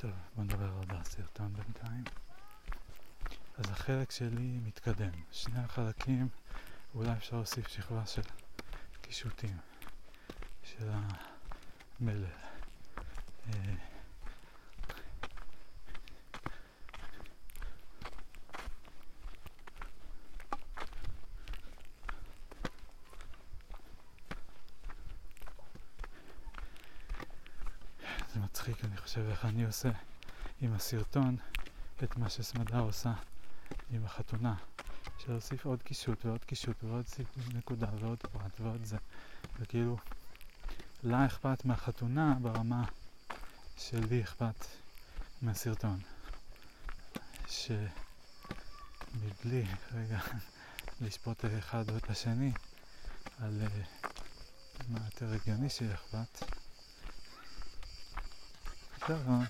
[0.05, 2.05] טוב, בוא נדבר על הסרטון בינתיים.
[3.59, 5.11] אז החלק שלי מתקדם.
[5.33, 6.29] שני החלקים,
[6.95, 8.23] אולי אפשר להוסיף שכבה של
[9.01, 9.57] קישוטים
[10.63, 10.91] של
[12.01, 12.25] המלל.
[13.55, 13.75] אה,
[28.35, 28.41] זה
[29.15, 29.89] חושב איך אני עושה
[30.61, 31.37] עם הסרטון
[32.05, 33.13] את מה שסמדה עושה
[33.91, 34.55] עם החתונה.
[35.19, 37.05] של להוסיף עוד קישוט ועוד קישוט ועוד
[37.55, 38.97] נקודה ועוד פרט ועוד זה.
[39.61, 39.97] וכאילו,
[41.03, 42.85] לה אכפת מהחתונה ברמה
[43.77, 44.67] שלי אכפת
[45.43, 46.01] מהסרטון.
[47.49, 47.85] שמבלי
[49.93, 50.19] רגע
[51.01, 52.53] לשפוט אחד או את השני
[53.41, 53.71] על uh,
[54.89, 56.54] מה יותר הגיוני שיהיה אכפת.
[59.07, 59.45] שלום.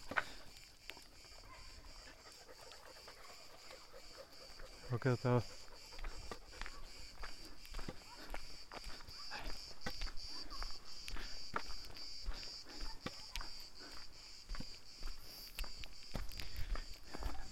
[4.91, 5.43] בוקר טוב.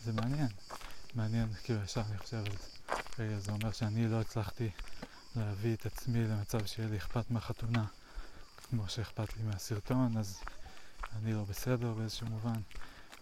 [0.04, 0.46] זה מעניין,
[1.14, 2.94] מעניין, כאילו ישר אני חושב על זה.
[3.18, 4.70] רגע, זה אומר שאני לא הצלחתי
[5.36, 7.84] להביא את עצמי למצב שיהיה לי אכפת מהחתונה
[8.70, 10.40] כמו שאכפת לי מהסרטון, אז
[11.16, 12.60] אני לא בסדר באיזשהו מובן,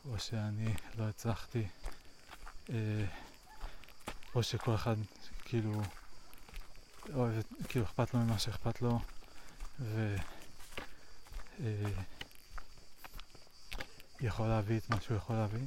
[0.04, 1.66] או שאני לא הצלחתי,
[2.70, 3.04] אה,
[4.34, 4.96] או שכל אחד
[5.44, 5.82] כאילו
[7.14, 9.00] אוהב, כאילו אכפת לו ממה שאכפת לו,
[9.80, 10.16] ו...
[11.60, 12.02] אה,
[14.48, 15.66] להביא את מה שהוא יכול להביא.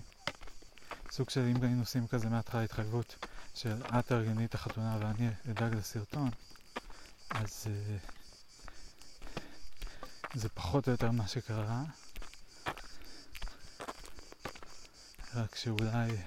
[1.11, 5.75] סוג של אם היינו עושים כזה מההתחלה התחייבות של את תארגני את החתונה ואני אדאג
[5.75, 6.29] לסרטון,
[7.29, 7.97] אז אה,
[10.33, 11.83] זה פחות או יותר מה שקרה.
[15.35, 16.17] רק שאולי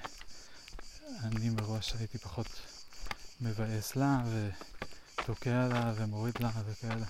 [1.22, 2.46] אני מראש הייתי פחות
[3.40, 4.22] מבאס לה
[5.18, 7.06] ותוקע לה ומוריד לה וכאלה.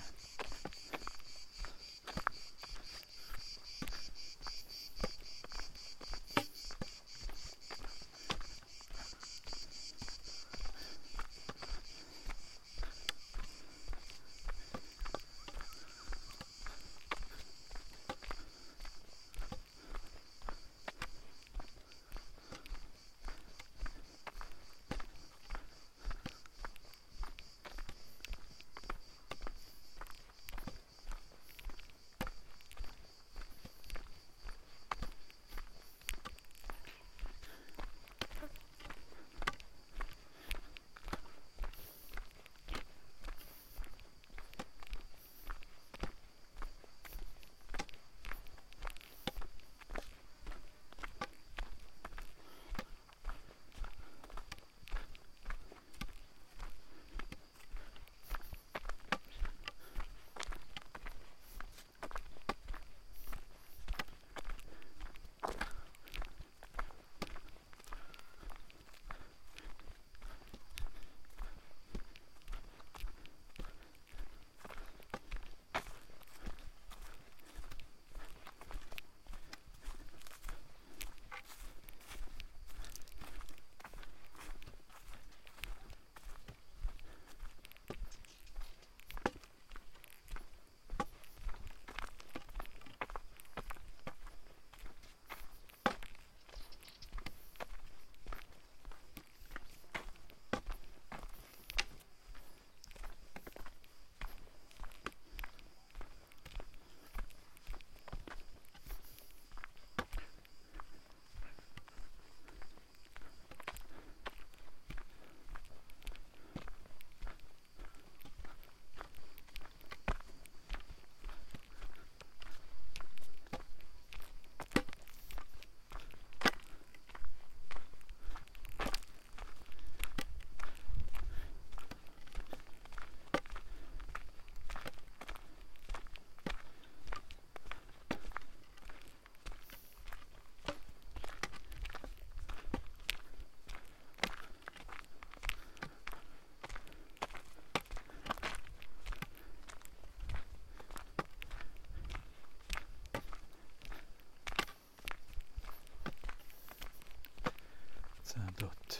[158.37, 158.99] צעדות.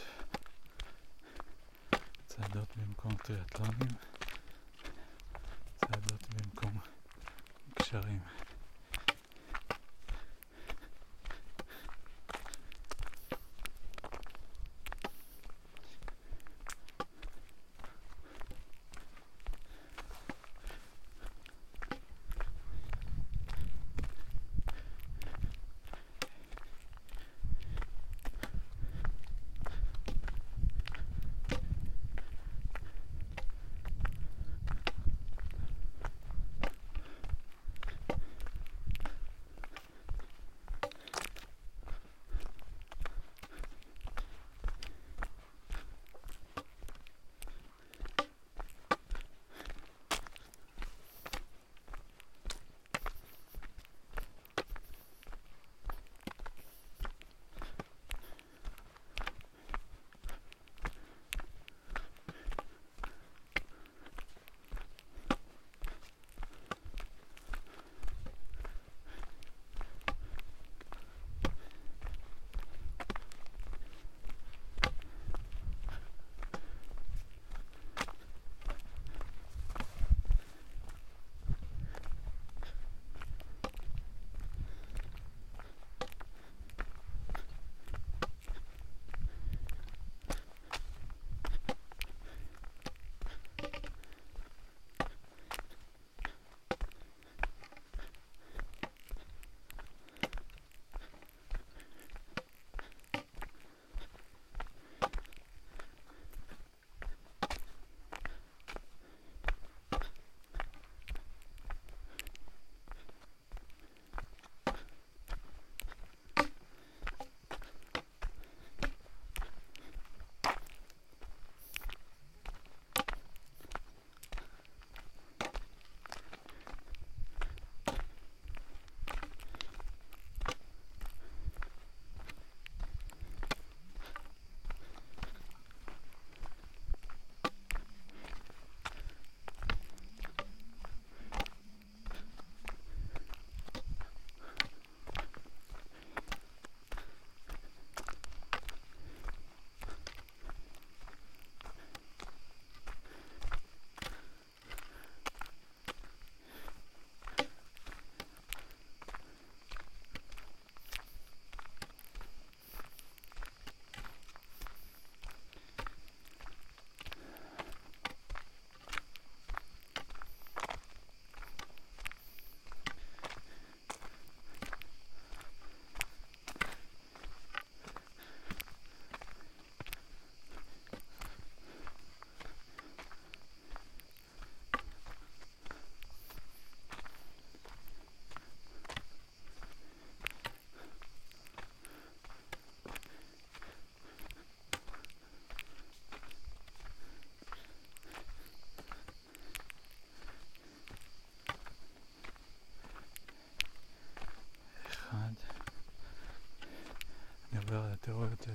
[2.26, 3.94] צעדות במקום טריאטלונים.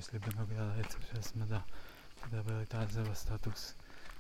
[0.03, 1.59] שיש לי בנוגע לעצב של הסמדה.
[2.25, 3.73] לדבר איתה על זה בסטטוס,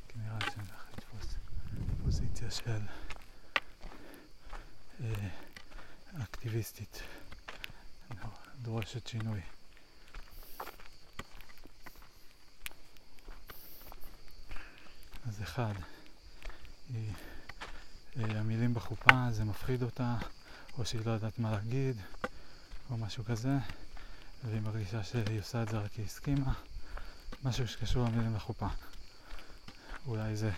[0.07, 1.35] כי נראה לי שאני הולך לתפוס
[2.03, 2.81] פוזיציה של
[5.03, 5.29] אה,
[6.23, 7.01] אקטיביסטית,
[8.61, 9.41] דורשת שינוי.
[15.27, 15.73] אז אחד,
[16.89, 17.13] היא,
[18.17, 20.17] אה, המילים בחופה זה מפחיד אותה,
[20.77, 22.01] או שהיא לא יודעת מה להגיד,
[22.89, 23.57] או משהו כזה.
[24.43, 26.53] והיא מרגישה שהיא עושה את זה רק כי היא הסכימה,
[27.43, 28.67] משהו שקשור למילים לחופה.
[30.07, 30.51] אולי זה,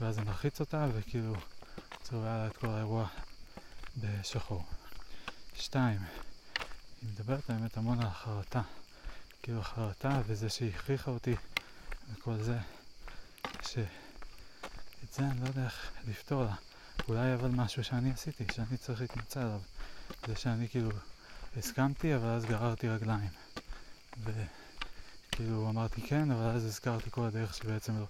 [0.00, 1.34] ואז זה מלחיץ אותה וכאילו
[2.02, 3.06] צובע לה את כל האירוע
[3.96, 4.64] בשחור.
[5.54, 6.00] שתיים,
[7.02, 8.62] היא מדברת האמת המון על החרטה,
[9.42, 11.34] כאילו החרטה וזה שהיא הכריחה אותי
[12.12, 12.58] וכל זה,
[13.62, 13.86] שאת
[15.12, 16.54] זה אני לא יודע איך לפתור לה.
[17.08, 19.60] אולי אבל משהו שאני עשיתי, שאני צריך להתנצל עליו.
[20.26, 20.90] זה שאני כאילו
[21.56, 23.28] הסכמתי, אבל אז גררתי רגליים.
[24.24, 28.06] וכאילו אמרתי כן, אבל אז הזכרתי כל הדרך שבעצם לא,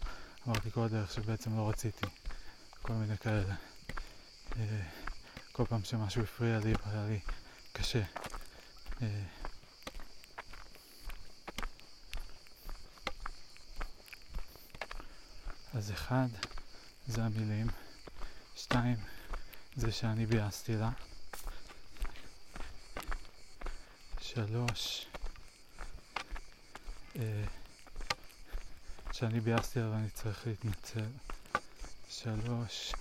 [0.49, 2.07] אמרתי כל הדרך שבעצם לא רציתי.
[2.83, 3.55] כל מיני כאלה.
[4.57, 4.81] אה,
[5.53, 7.21] כל פעם שמשהו הפריע לי, היה לי
[7.73, 8.03] קשה.
[9.03, 9.23] אה,
[15.75, 16.29] אז אחד,
[17.07, 17.67] זה המילים.
[18.57, 18.97] שתיים,
[19.77, 20.91] זה שאני ביאסתי לה.
[24.35, 25.07] שלוש,
[27.17, 27.45] אה,
[29.13, 31.05] שאני ביאסתי עליו ואני צריך להתנצל.
[32.09, 32.93] שלוש.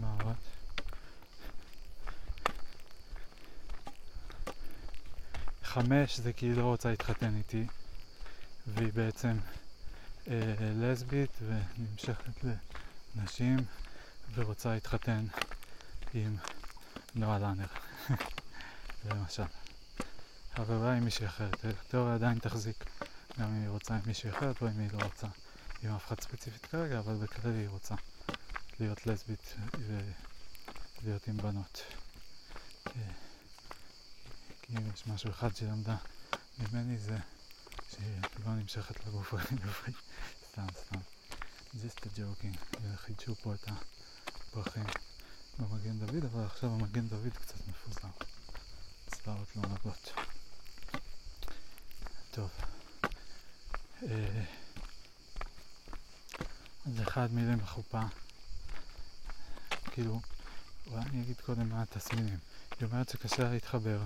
[0.00, 0.36] מה עוד?
[6.04, 7.66] חמש זה כי היא לא רוצה להתחתן איתי
[8.66, 9.36] והיא בעצם
[10.28, 12.44] אה, לסבית ונמשכת
[13.16, 13.56] לנשים
[14.34, 15.26] ורוצה להתחתן
[16.14, 16.36] עם
[17.14, 17.66] נועה לאנר
[19.10, 19.42] למשל.
[20.56, 22.84] אבל אולי עם מישהי אחרת, התיאוריה עדיין תחזיק.
[23.40, 25.26] גם אם היא רוצה עם מישהי אחרת או אם היא לא רוצה.
[25.82, 27.94] עם אף אחד ספציפית כרגע, אבל בכללי היא רוצה
[28.80, 29.54] להיות לסבית
[31.02, 31.82] ולהיות עם בנות.
[32.86, 33.23] אה,
[34.66, 35.96] כי אם יש משהו אחד שהיא למדה
[36.58, 37.18] ממני זה
[37.90, 39.92] שהיא לא נמשכת לגוף הגברי,
[40.50, 40.98] סתם סתם.
[41.74, 44.84] a joking, חידשו פה את הפרחים
[45.58, 48.08] במגן דוד, אבל עכשיו המגן דוד קצת מפוזר.
[49.06, 50.12] צלעות לא נוגעות.
[52.30, 52.50] טוב.
[54.02, 54.44] אה,
[56.86, 58.00] אז אחד מילים בחופה,
[59.92, 60.20] כאילו,
[60.86, 62.38] אולי אני אגיד קודם מה התסמינים.
[62.80, 64.02] היא אומרת שקשה לה להתחבר,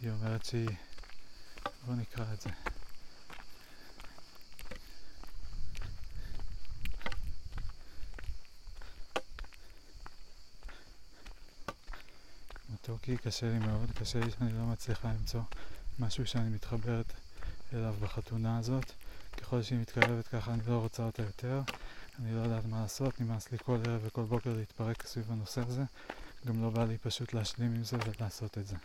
[0.00, 0.68] היא אומרת שהיא...
[1.86, 2.50] בוא נקרא את זה.
[12.74, 15.40] מתוקי קשה לי מאוד, קשה לי שאני לא מצליחה למצוא
[15.98, 17.12] משהו שאני מתחברת
[17.72, 18.92] אליו בחתונה הזאת.
[19.40, 21.60] ככל שהיא מתקרבת ככה אני לא רוצה אותה יותר,
[22.18, 25.82] אני לא יודעת מה לעשות, נמאס לי כל ערב וכל בוקר להתפרק סביב הנושא הזה,
[26.46, 28.76] גם לא בא לי פשוט להשלים עם זה ולעשות את זה.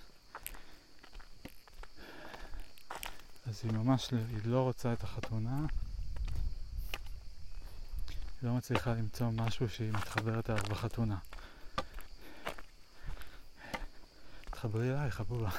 [3.52, 5.66] אז היא ממש, היא לא רוצה את החתונה,
[8.42, 11.18] היא לא מצליחה למצוא משהו שהיא מתחברת אליו בחתונה.
[14.52, 15.50] תחברי אליי, חבובה.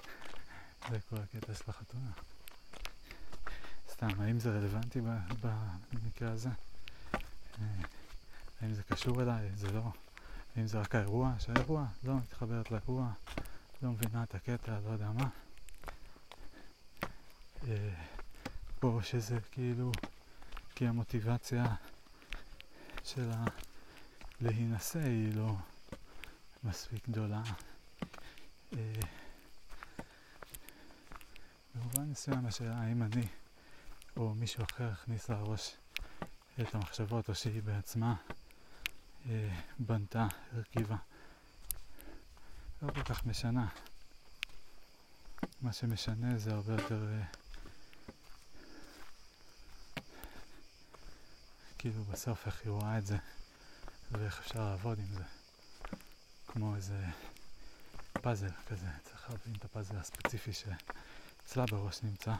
[0.90, 2.10] זה כל הקטע של החתונה.
[3.90, 5.00] סתם, האם זה רלוונטי
[5.92, 6.50] במקרה הזה?
[7.60, 7.66] אה,
[8.60, 9.50] האם זה קשור אליי?
[9.56, 9.92] זה לא.
[10.56, 11.32] האם זה רק האירוע?
[11.38, 13.12] שהאירוע לא מתחברת לאירוע,
[13.82, 15.28] לא מבינה את הקטע, לא יודע מה.
[17.68, 17.94] אה,
[18.80, 19.92] פה שזה כאילו,
[20.74, 21.64] כי המוטיבציה
[23.04, 23.44] של ה...
[24.40, 25.56] להינשא היא לא
[26.64, 27.42] מספיק גדולה.
[28.72, 29.00] אה,
[31.74, 33.26] במובן מסוים השאלה האם אני
[34.16, 35.76] או מישהו אחר הכניס לראש
[36.60, 38.14] את המחשבות או שהיא בעצמה
[39.28, 39.48] אה,
[39.78, 40.96] בנתה, הרכיבה.
[42.82, 43.68] לא כל כך משנה.
[45.60, 47.41] מה שמשנה זה הרבה יותר אה,
[51.82, 53.16] כאילו בסוף איך היא רואה את זה
[54.10, 55.24] ואיך אפשר לעבוד עם זה.
[56.46, 57.06] כמו איזה
[58.12, 62.34] פאזל כזה, צריך להבין את הפאזל הספציפי שאצלה בראש נמצא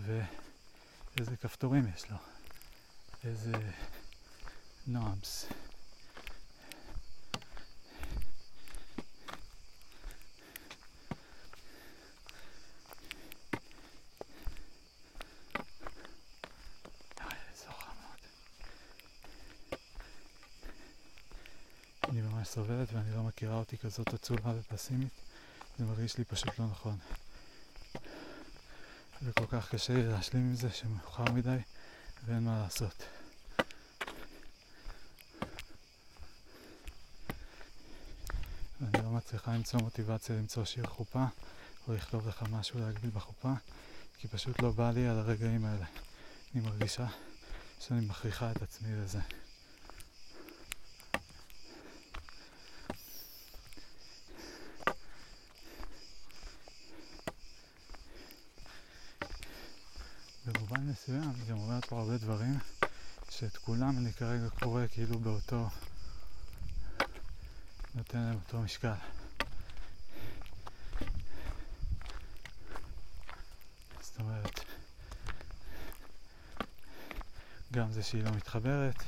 [0.00, 2.16] ואיזה כפתורים יש לו,
[3.24, 3.52] איזה
[4.86, 5.46] נועמס.
[22.54, 25.12] סובלת ואני לא מכירה אותי כזאת עצובה ופסימית,
[25.78, 26.98] זה מרגיש לי פשוט לא נכון.
[29.22, 31.56] וכל כך קשה לי להשלים עם זה שמאוחר מדי
[32.24, 33.02] ואין מה לעשות.
[38.80, 41.24] ואני לא מצליחה למצוא מוטיבציה למצוא שיר חופה
[41.88, 43.52] או לכתוב לך משהו להגביל בחופה
[44.18, 45.86] כי פשוט לא בא לי על הרגעים האלה.
[46.54, 47.06] אני מרגישה
[47.80, 49.20] שאני מכריחה את עצמי לזה.
[61.02, 62.58] מסוים, גם אומרת פה הרבה דברים
[63.30, 65.68] שאת כולם אני כרגע קורא כאילו באותו,
[67.94, 68.92] נותן להם אותו משקל.
[74.00, 74.60] זאת אומרת,
[77.72, 79.02] גם זה שהיא לא מתחברת,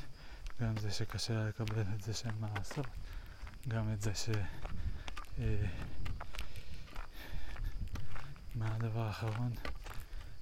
[0.61, 2.87] גם זה שקשה לה לקבל את זה שאין מה לעשות,
[3.67, 4.29] גם את זה ש...
[5.39, 5.65] אה,
[8.55, 9.53] מה הדבר האחרון?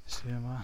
[0.08, 0.62] שיהיה מה?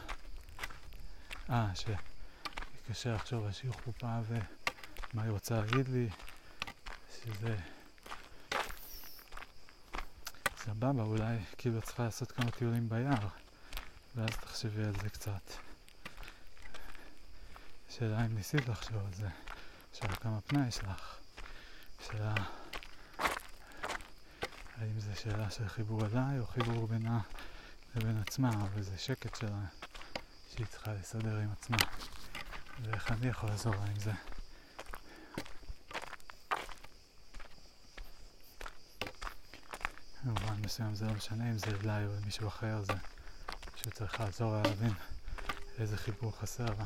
[1.50, 6.10] אה, שקשה לחשוב על שיעור חופה ומה היא רוצה להגיד לי,
[7.16, 7.58] שזה
[10.58, 13.28] סבבה, אולי כאילו את צריכה לעשות כמה טיולים ביער,
[14.16, 15.52] ואז תחשבי על זה קצת.
[17.90, 19.28] שאלה אם ניסית לחשוב על זה,
[19.94, 21.18] שאלה כמה פנאי יש לך,
[22.08, 22.34] שאלה
[24.78, 27.20] האם זה שאלה של חיבור אליי או חיבור בינה
[27.96, 29.60] לבין עצמה, וזה שקט שלה
[30.60, 31.78] שהיא צריכה לסדר עם עצמה,
[32.84, 34.12] ואיך אני יכול לעזור לה עם זה.
[40.24, 42.94] במובן מסוים זה לא משנה אם זה אליי או למישהו אחר, זה
[43.74, 44.94] פשוט צריך לעזור לה להבין
[45.78, 46.86] איזה חיבור חסר לה.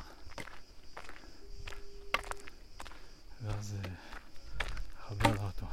[3.41, 3.75] ואז
[4.97, 5.67] לחבר לה אותו.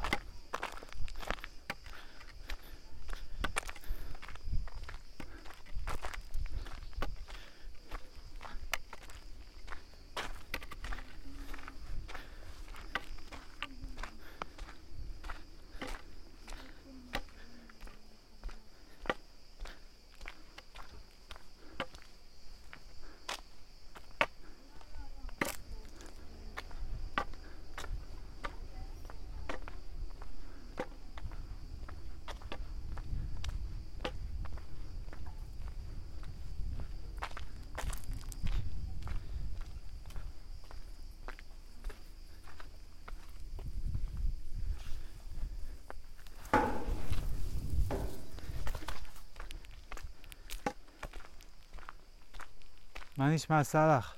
[53.21, 54.15] מה נשמע, סאלח?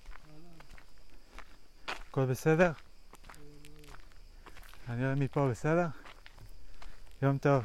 [2.08, 2.72] הכל בסדר?
[4.88, 5.86] אני רואה מפה בסדר?
[7.22, 7.64] יום טוב.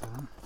[0.00, 0.37] So.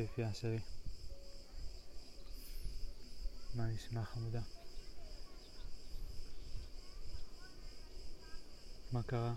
[0.00, 0.58] יפהפייה שלי.
[3.54, 4.40] מה נשמע חמודה?
[8.92, 9.34] מה קרה?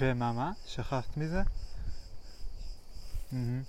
[0.00, 0.52] ומה מה?
[0.66, 1.42] שכחת מזה?
[3.32, 3.62] מהמם.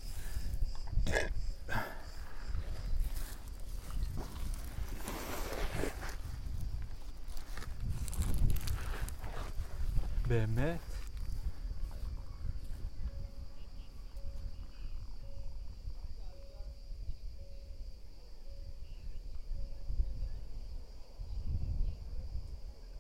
[10.28, 10.80] באמת?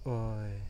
[0.05, 0.61] אוי.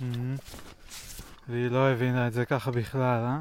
[0.00, 0.38] Mhm.
[1.56, 3.40] והיא לא הבינה את זה ככה בכלל, אה?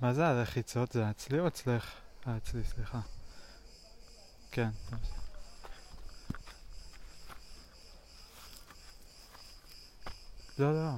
[0.00, 0.92] מה זה הלחיצות?
[0.92, 1.94] זה אצלי או אצלך?
[2.26, 3.00] אה, אצלי, סליחה.
[4.50, 4.68] כן.
[10.58, 10.90] לא, לא.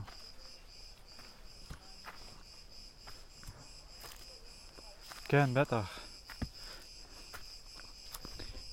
[5.29, 5.99] כן, בטח.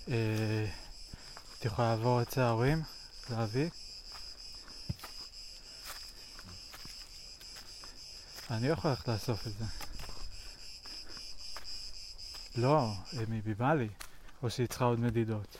[0.09, 0.65] אה,
[1.59, 2.81] את יכולה לעבור אצל ההורים?
[3.29, 3.69] להביא?
[8.51, 9.65] אני יכול ללכת לאסוף את זה.
[12.55, 12.91] לא,
[13.27, 13.89] מביבלי.
[14.43, 15.57] או שהיא צריכה עוד מדידות.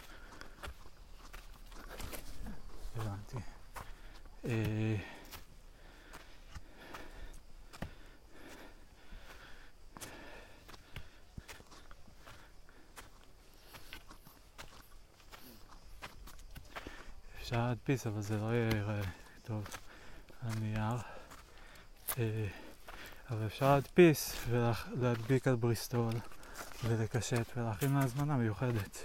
[2.96, 3.38] הבנתי.
[4.46, 4.96] אה,
[17.42, 19.02] אפשר להדפיס, אבל זה לא יראה
[19.44, 19.68] טוב
[20.42, 20.98] על נייר.
[22.18, 22.48] אה,
[23.30, 26.14] אבל אפשר להדפיס ולהדביק על בריסטול
[26.84, 29.04] ולקשט ולהכין לה הזמנה מיוחדת.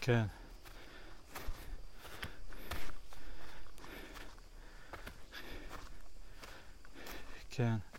[0.00, 0.24] כן.
[7.50, 7.91] כן.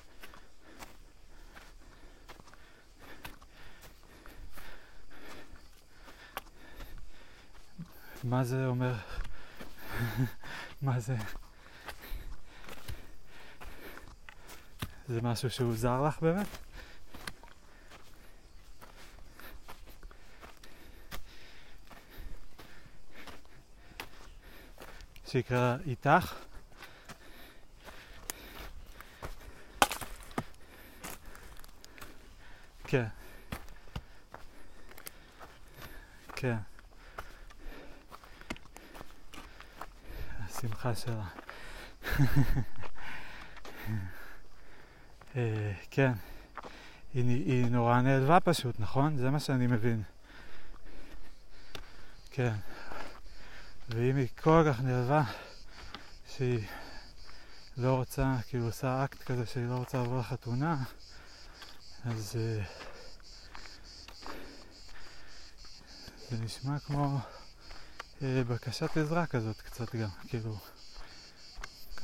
[8.24, 8.94] מה זה אומר?
[10.82, 11.16] מה זה?
[15.08, 16.48] זה משהו שהוא זר לך באמת?
[25.28, 26.36] שיקרא איתך?
[32.84, 33.06] כן.
[36.36, 36.73] כן.
[40.86, 41.26] השמחה שלה.
[45.92, 46.12] כן.
[47.14, 49.18] היא, היא נורא נעלבה פשוט, נכון?
[49.18, 50.04] זה מה שאני מבין.
[52.32, 52.54] כן.
[53.90, 55.24] ואם היא כל כך נעלבה
[56.28, 56.68] שהיא
[57.78, 60.84] לא רוצה, כאילו עושה אקט כזה שהיא לא רוצה לבוא לחתונה,
[62.06, 62.66] אז uh,
[66.30, 67.20] זה נשמע כמו
[68.20, 70.58] uh, בקשת עזרה כזאת קצת גם, כאילו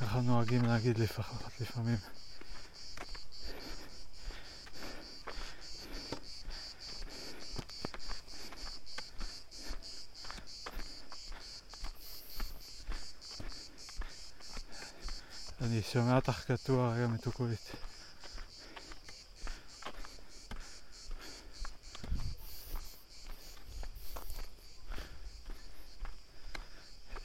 [0.00, 1.96] ככה נוהגים להגיד לפחות לפעמים.
[15.60, 17.70] אני שומע אותך קטוע רגע מתוקווית.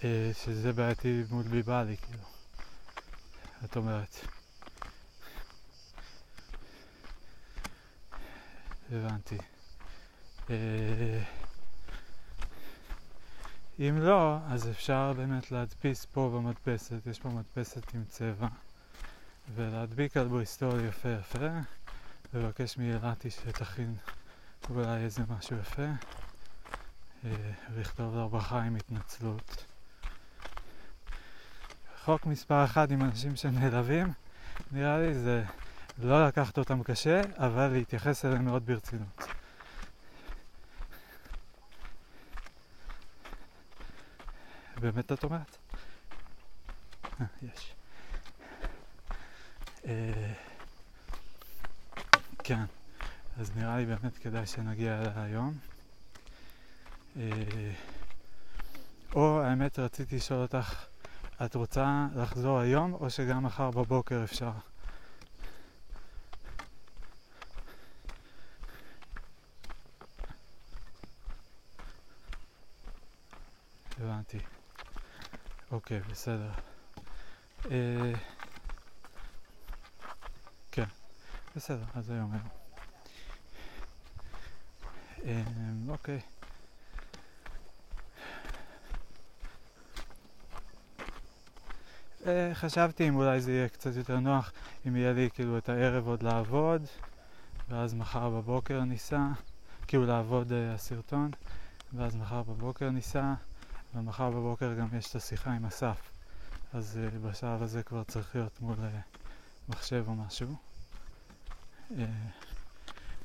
[0.03, 2.34] אה, שזה בעייתי מול ביבלי, כאילו.
[3.65, 4.15] את אומרת.
[8.91, 9.37] הבנתי.
[10.49, 11.23] אה,
[13.79, 18.47] אם לא, אז אפשר באמת להדפיס פה במדפסת, יש פה מדפסת עם צבע,
[19.55, 21.47] ולהדביק על בריסטול יפה יפה,
[22.33, 23.95] לבקש מילתי שתכין
[24.69, 25.87] אולי איזה משהו יפה.
[27.25, 29.65] אה, לכתוב לו ברכה עם התנצלות.
[32.05, 34.13] חוק מספר אחד עם אנשים שנעלבים,
[34.71, 35.43] נראה לי זה
[35.97, 39.23] לא לקחת אותם קשה, אבל להתייחס אליהם מאוד ברצינות.
[44.79, 45.57] באמת את אומרת?
[47.21, 47.73] אה, יש.
[49.85, 50.33] אה,
[52.43, 52.63] כן,
[53.39, 55.53] אז נראה לי באמת כדאי שנגיע אליה היום.
[57.19, 57.31] אה,
[59.13, 60.85] או האמת רציתי לשאול אותך,
[61.43, 64.51] את רוצה לחזור היום או שגם מחר בבוקר אפשר?
[73.99, 74.39] הבנתי.
[75.71, 76.51] אוקיי, בסדר.
[77.71, 78.13] אה,
[80.71, 80.85] כן,
[81.55, 82.47] בסדר, אז היום היום.
[85.25, 85.43] אה,
[85.89, 86.34] אוקיי.
[92.27, 94.51] אה, חשבתי אם אולי זה יהיה קצת יותר נוח
[94.87, 96.81] אם יהיה לי כאילו את הערב עוד לעבוד
[97.69, 99.27] ואז מחר בבוקר ניסע,
[99.87, 101.31] כאילו לעבוד uh, הסרטון
[101.93, 103.33] ואז מחר בבוקר ניסע
[103.95, 106.11] ומחר בבוקר גם יש את השיחה עם אסף.
[106.73, 109.17] אז uh, בשלב הזה כבר צריך להיות מול uh,
[109.69, 110.55] מחשב או משהו.
[111.91, 111.93] uh,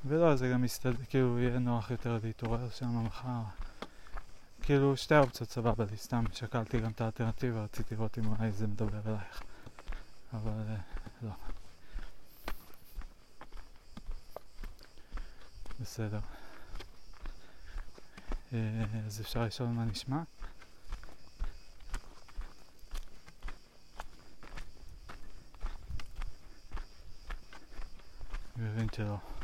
[0.05, 0.92] ולא, זה גם מסתד...
[1.09, 3.40] כאילו יהיה נוח יותר להתעורר שם מחר
[4.62, 8.66] כאילו שתי האופציות סבבה לי, סתם שקלתי גם את האלטרנטיבה, רציתי לראות אם אולי זה
[8.66, 9.42] מדבר אלייך
[10.32, 11.32] אבל uh, לא
[15.80, 16.20] בסדר
[18.50, 18.54] uh,
[19.06, 20.22] אז אפשר לשאול מה נשמע?
[28.56, 29.39] מבין שלא.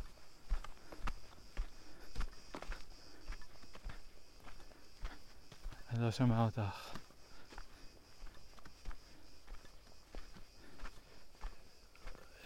[6.07, 6.95] לא שומע אותך.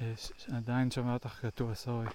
[0.01, 2.07] יש, עדיין שומע אותך קטוע, סורי.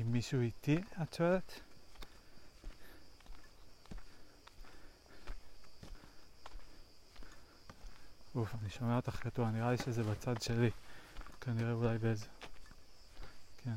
[0.00, 1.60] אם מישהו איתי, את שואלת?
[8.34, 10.70] אוף, אני שומע אותך קטוע, נראה לי שזה בצד שלי.
[11.40, 12.26] כנראה אולי באיזה...
[13.56, 13.74] כן.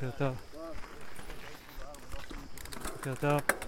[0.00, 0.10] בוקר
[3.20, 3.59] טוב.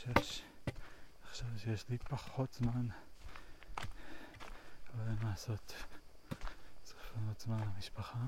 [0.00, 0.42] חושש
[1.30, 2.86] עכשיו שיש לי פחות זמן,
[4.94, 5.72] אבל אין מה לעשות,
[6.82, 8.18] צריך לפנות לא זמן למשפחה.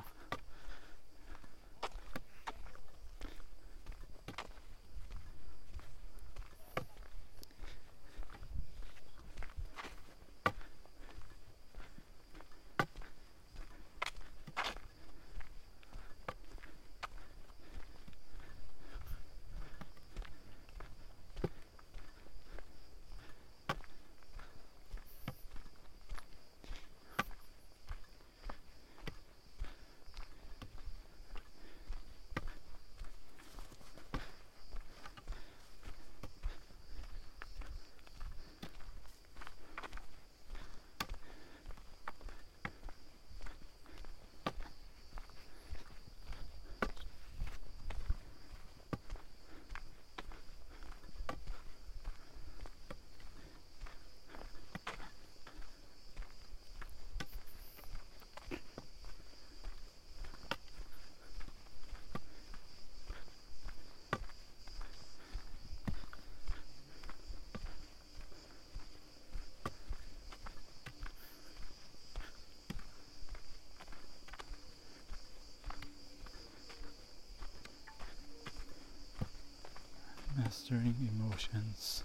[80.53, 82.05] Mastering emotions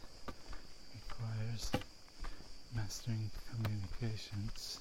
[0.95, 1.69] requires
[2.73, 4.79] mastering communications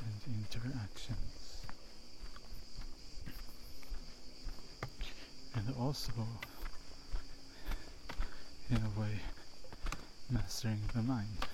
[0.00, 1.66] and interactions.
[5.54, 6.12] And also,
[8.70, 9.20] in a way,
[10.30, 11.47] mastering the mind.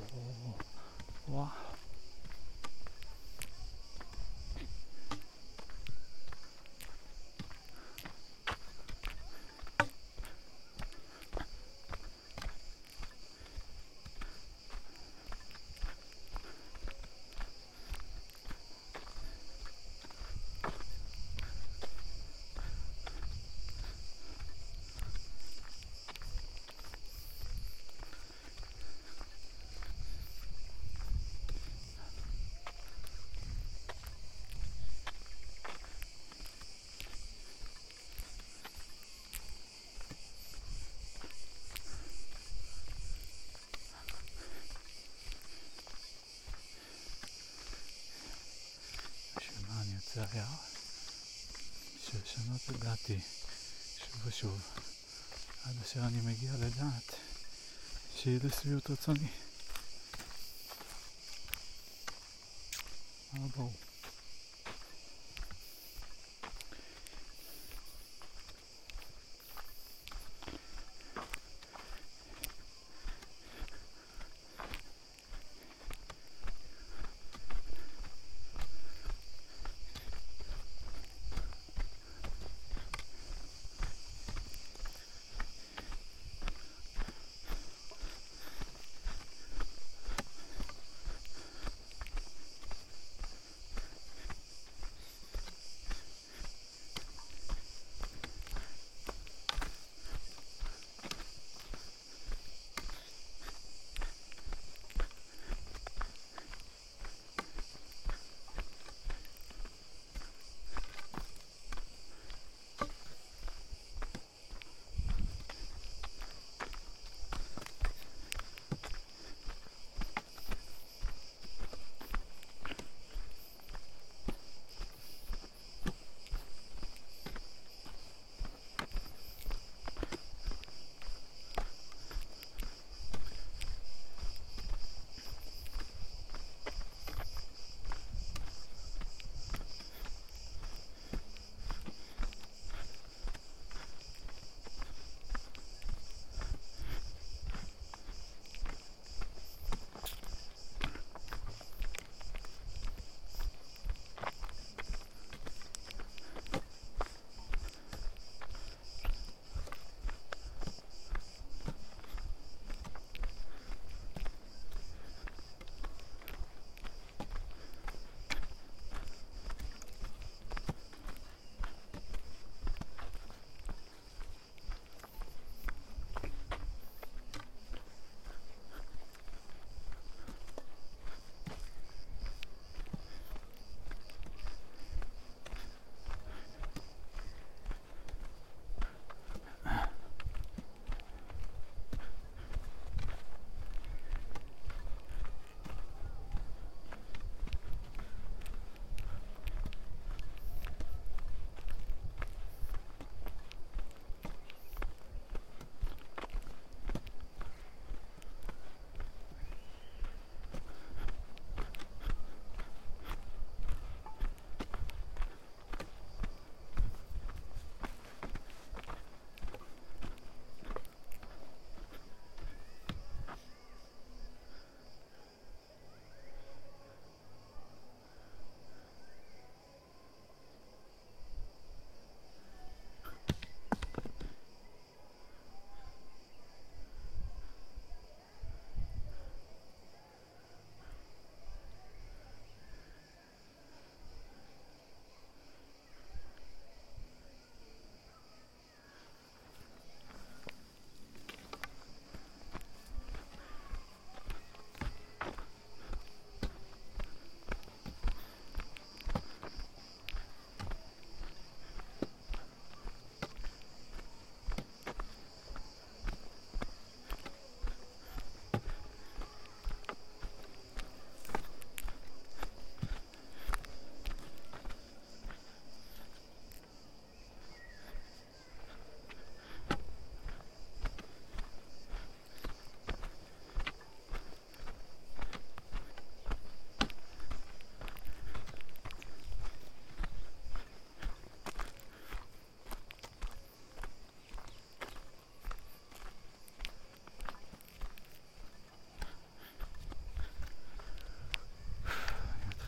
[1.27, 1.74] whoa,
[50.15, 50.33] בשביל
[52.25, 53.21] לשנות את דעתי
[53.99, 54.61] שוב ושוב
[55.65, 57.15] עד אשר אני מגיע לדעת
[58.17, 59.29] שהיא לשביעות רצוני.
[63.33, 63.73] מה ברור?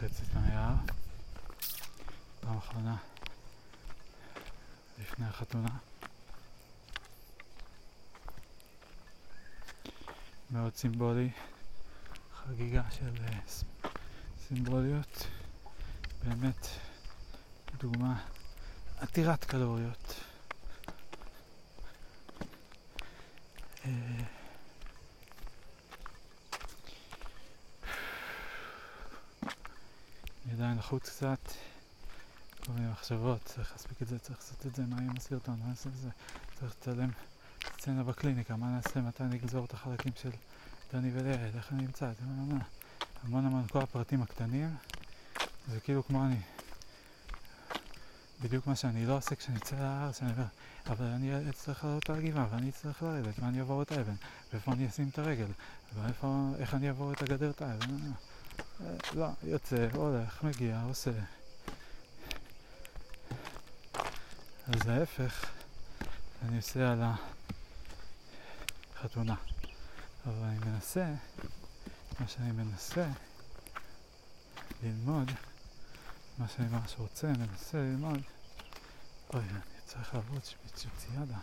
[0.01, 0.75] חצי מהיער.
[2.41, 2.97] פעם אחרונה
[4.99, 5.69] לפני החתונה.
[10.51, 11.31] מאוד סימבולי,
[12.35, 13.41] חגיגה של אה,
[14.49, 15.27] סימבוליות,
[16.25, 16.67] באמת
[17.79, 18.25] דוגמה
[18.99, 20.26] עתירת קלוריות.
[30.87, 31.53] לחוץ קצת,
[32.67, 35.59] כל מיני מחשבות, צריך להספיק את זה, צריך לעשות את זה, מה יהיה עם הסרטון,
[35.63, 36.09] מה נעשה את זה,
[36.59, 37.11] צריך לצלם
[37.79, 40.31] סצנה בקליניקה, מה נעשה, מתי נגזור את החלקים של
[40.93, 42.25] דני וליעד, איך אני אמצא את זה,
[43.25, 44.77] המון המון, כל הפרטים הקטנים,
[45.69, 46.41] זה כאילו כמו אני,
[48.43, 50.47] בדיוק מה שאני לא עושה כשאני אצא לארץ, שאני אומר,
[50.87, 54.15] אבל אני אצטרך לעלות את הגבעה, ואני אצטרך לרדת, ואני אעבור את האבן,
[54.53, 55.49] ואיפה אני אשים את הרגל,
[55.95, 57.97] ואיפה, איך אני אעבור את הגדר את האבן,
[59.15, 61.11] לא, יוצא, הולך, מגיע, עושה.
[64.67, 65.51] אז ההפך,
[66.43, 67.03] אני עושה על
[68.95, 69.35] החתונה.
[70.27, 71.07] אבל אני מנסה,
[72.21, 73.07] מה שאני מנסה
[74.83, 75.31] ללמוד,
[76.39, 78.21] מה שאני ממש רוצה, מנסה ללמוד,
[79.35, 81.39] אוי, אני צריך לעבוד שפיציאדה.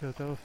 [0.00, 0.38] בוקר טוב.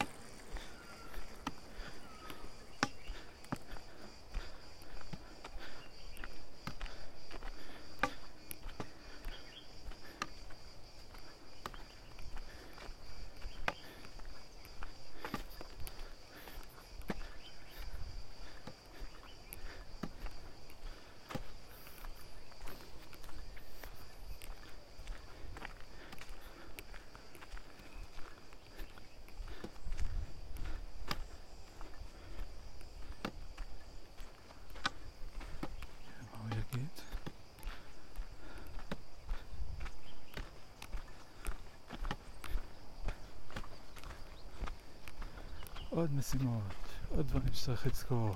[45.95, 46.63] עוד משימות,
[47.09, 48.35] עוד דברים שצריך לזכור.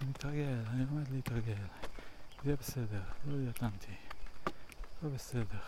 [0.00, 1.54] אני מתרגל, אני לומד להתרגל.
[1.54, 3.96] זה יהיה בסדר, לא אנטי.
[5.02, 5.60] לא בסדר.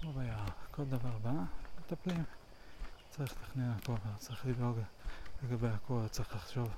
[0.00, 1.32] כמו ביער, כל דבר בא,
[1.80, 2.24] מטפלים.
[3.10, 4.78] צריך לתכנן הכל, צריך לדאוג
[5.42, 6.68] לגבי הכל, צריך לחשוב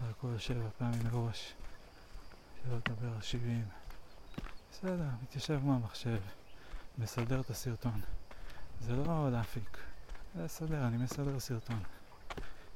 [0.00, 1.54] על הכל שבע פעמים מראש.
[2.62, 3.68] שלא לדבר על שבעים.
[4.70, 6.18] בסדר, מתיישב כמו המחשב.
[6.98, 8.00] מסדר את הסרטון.
[8.80, 9.78] זה לא להפיק,
[10.34, 11.82] זה לסדר, אני מסדר סרטון.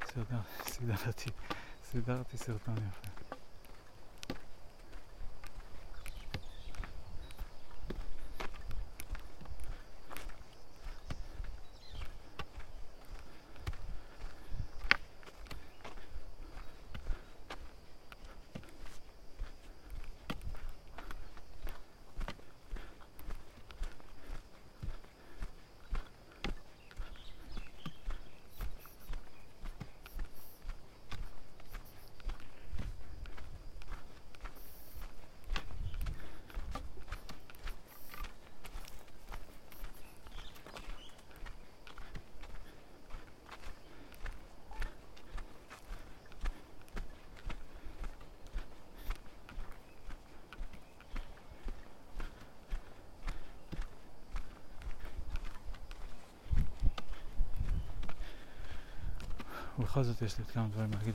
[0.04, 1.30] סדר, סידרתי,
[1.90, 3.09] סידרתי סרטון יפה.
[59.90, 61.14] ובכל זאת יש לי כמה דברים להגיד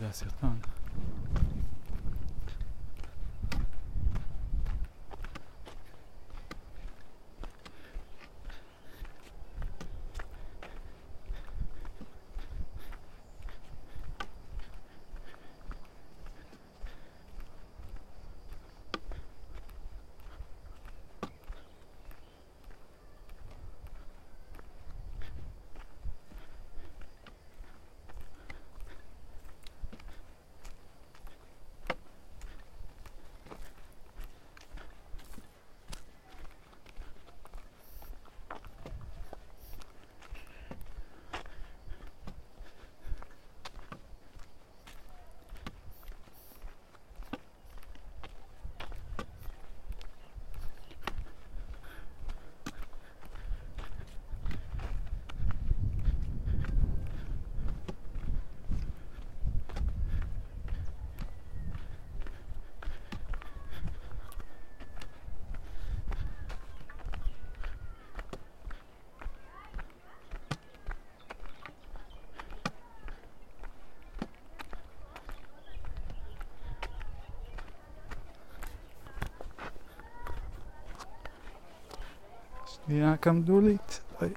[82.87, 84.01] נהיה קמדולית.
[84.21, 84.29] אוי,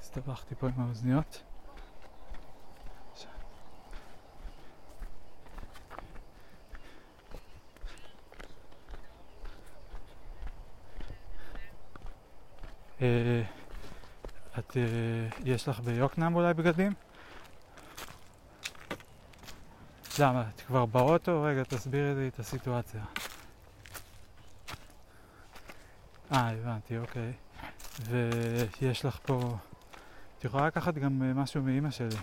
[0.00, 1.42] הסתבכתי פה עם האוזניות.
[13.02, 13.42] אה,
[14.58, 14.82] את, אה,
[15.44, 16.92] יש לך ביוקנעם אולי בגדים?
[20.18, 20.44] למה?
[20.54, 21.42] את כבר באוטו?
[21.42, 23.04] רגע, תסבירי לי את הסיטואציה.
[26.32, 27.32] אה, הבנתי, אוקיי.
[28.00, 29.56] ויש לך פה...
[30.38, 32.16] את יכולה לקחת גם אה, משהו מאימא שלי.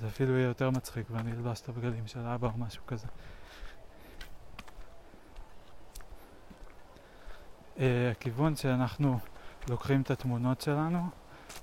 [0.00, 3.06] זה אפילו יהיה יותר מצחיק ואני אלבש את הבגדים של אבא או משהו כזה.
[7.76, 7.80] Uh,
[8.10, 9.18] הכיוון שאנחנו
[9.68, 11.08] לוקחים את התמונות שלנו,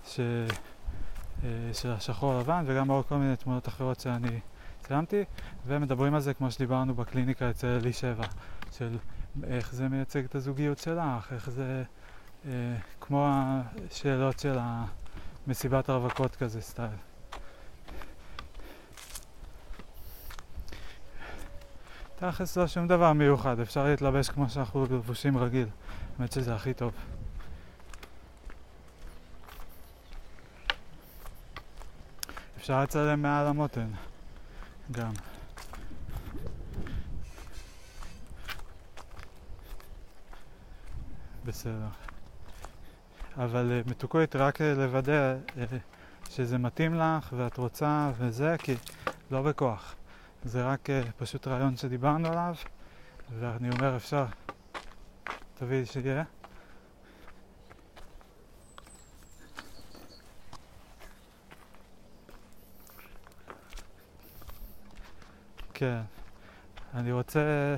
[0.06, 0.20] ש...
[0.20, 1.44] uh,
[1.74, 4.40] של השחור לבן וגם עוד כל מיני תמונות אחרות שאני
[4.80, 5.24] צילמתי,
[5.66, 8.26] ומדברים על זה כמו שדיברנו בקליניקה אצל אלי שבע,
[8.72, 8.98] של
[9.44, 11.84] איך זה מייצג את הזוגיות שלך, איך זה
[13.02, 14.57] כמו השאלות של
[15.48, 16.90] המסיבת הרווקות כזה סטייל.
[22.20, 25.68] תכלס לא שום דבר מיוחד, אפשר להתלבש כמו שאנחנו לבושים רגיל.
[26.20, 26.94] האמת שזה הכי טוב.
[32.57, 33.88] אפשר לצלם מעל המותן,
[34.91, 35.11] גם.
[41.45, 42.09] בסדר.
[43.38, 45.66] אבל אה, מתוקות רק אה, לוודא אה,
[46.30, 48.76] שזה מתאים לך ואת רוצה וזה, כי
[49.32, 49.96] לא בכוח.
[50.44, 52.56] זה רק פשוט רעיון שדיברנו עליו,
[53.40, 54.26] ואני אומר אפשר,
[55.54, 56.24] תביאי שיהיה.
[65.74, 66.02] כן,
[66.94, 67.76] אני רוצה,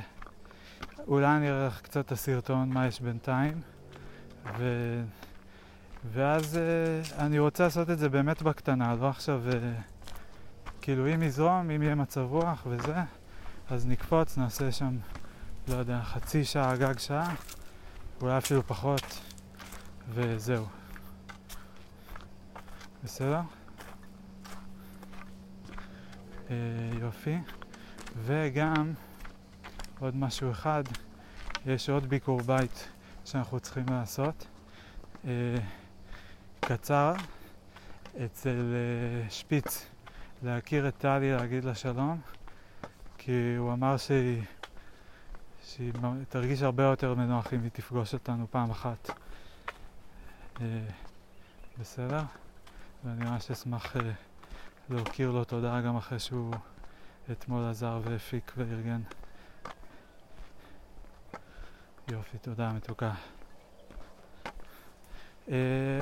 [1.07, 3.61] אולי אני אראה לך קצת את הסרטון מה יש בינתיים,
[4.57, 4.63] ו...
[6.09, 9.53] ואז uh, אני רוצה לעשות את זה באמת בקטנה, לא עכשיו, uh,
[10.81, 12.95] כאילו אם יזרום, אם יהיה מצב רוח וזה,
[13.69, 14.97] אז נקפוץ, נעשה שם,
[15.67, 17.35] לא יודע, חצי שעה, גג שעה,
[18.21, 19.21] אולי אפילו פחות,
[20.09, 20.65] וזהו.
[23.03, 23.41] בסדר?
[26.47, 26.51] Uh,
[26.99, 27.37] יופי.
[28.23, 28.93] וגם
[29.99, 30.83] עוד משהו אחד,
[31.65, 32.87] יש עוד ביקור בית
[33.25, 34.47] שאנחנו צריכים לעשות.
[36.61, 37.13] קצר
[38.25, 39.85] אצל uh, שפיץ
[40.43, 42.21] להכיר את טלי, להגיד לה שלום,
[43.17, 44.43] כי הוא אמר שהיא,
[45.63, 45.93] שהיא
[46.29, 49.09] תרגיש הרבה יותר מנוח אם היא תפגוש אותנו פעם אחת.
[50.55, 50.61] Uh,
[51.79, 52.21] בסדר?
[53.05, 53.99] ואני ממש אשמח uh,
[54.89, 56.53] להכיר לו תודה גם אחרי שהוא
[57.31, 59.01] אתמול עזר והפיק וארגן.
[62.11, 63.13] יופי, תודה מתוקה.
[65.49, 65.55] אה,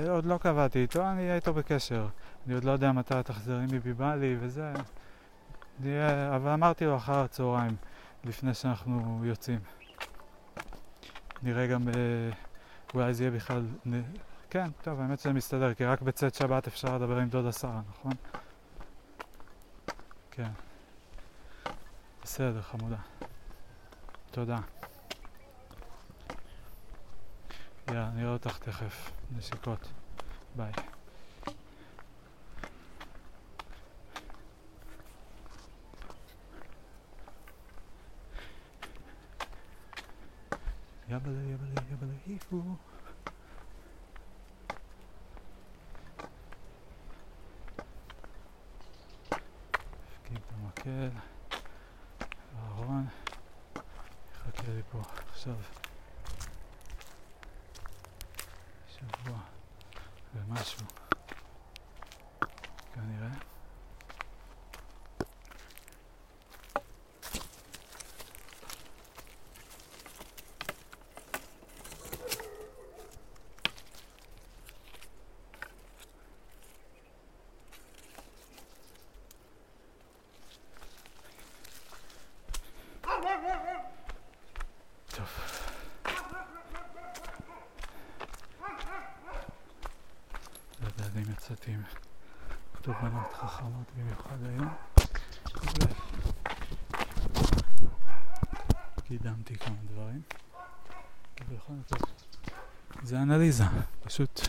[0.09, 2.07] עוד לא קבעתי איתו, אני אהיה איתו בקשר.
[2.45, 4.73] אני עוד לא יודע מתי תחזרי מביבלי וזה.
[5.79, 7.75] נהיה, אבל אמרתי לו אחר הצהריים,
[8.23, 9.59] לפני שאנחנו יוצאים.
[11.43, 11.93] נראה גם, אה,
[12.93, 13.65] אולי זה יהיה בכלל...
[13.85, 14.01] נ...
[14.49, 18.11] כן, טוב, האמת שזה מסתדר, כי רק בצאת שבת אפשר לדבר עם דודה שרה, נכון?
[20.31, 20.49] כן.
[22.23, 22.97] בסדר, חמודה.
[24.31, 24.57] תודה.
[27.89, 29.11] יאללה, נראה אותך תכף.
[29.37, 29.87] נשיקות.
[30.55, 30.71] ביי.
[41.09, 42.61] יבלה יבלה יבלה היפו
[50.79, 51.09] המקל
[52.57, 53.07] אהרון
[54.31, 55.55] יחכה לי פה עכשיו
[58.87, 59.39] שבוע
[60.35, 60.85] ומשהו
[62.93, 63.29] כנראה.
[91.49, 91.83] יצאתי עם
[93.83, 94.69] תובנות חכמות במיוחד היום.
[99.03, 100.21] קידמתי כמה דברים.
[103.03, 103.63] זה אנליזה,
[104.03, 104.41] פשוט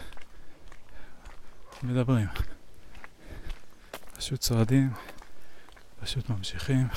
[1.83, 2.27] מדברים.
[4.17, 4.93] פשוט צועדים,
[6.01, 6.89] פשוט ממשיכים,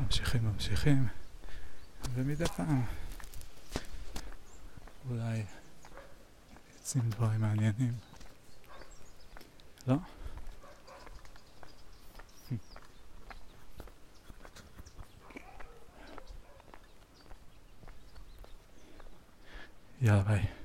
[0.00, 1.08] ממשיכים, ממשיכים,
[2.14, 2.84] ומדי פעם
[5.10, 5.44] אולי
[6.82, 7.92] עושים דברים מעניינים.
[9.86, 9.96] לא?
[20.08, 20.57] יאללה ביי.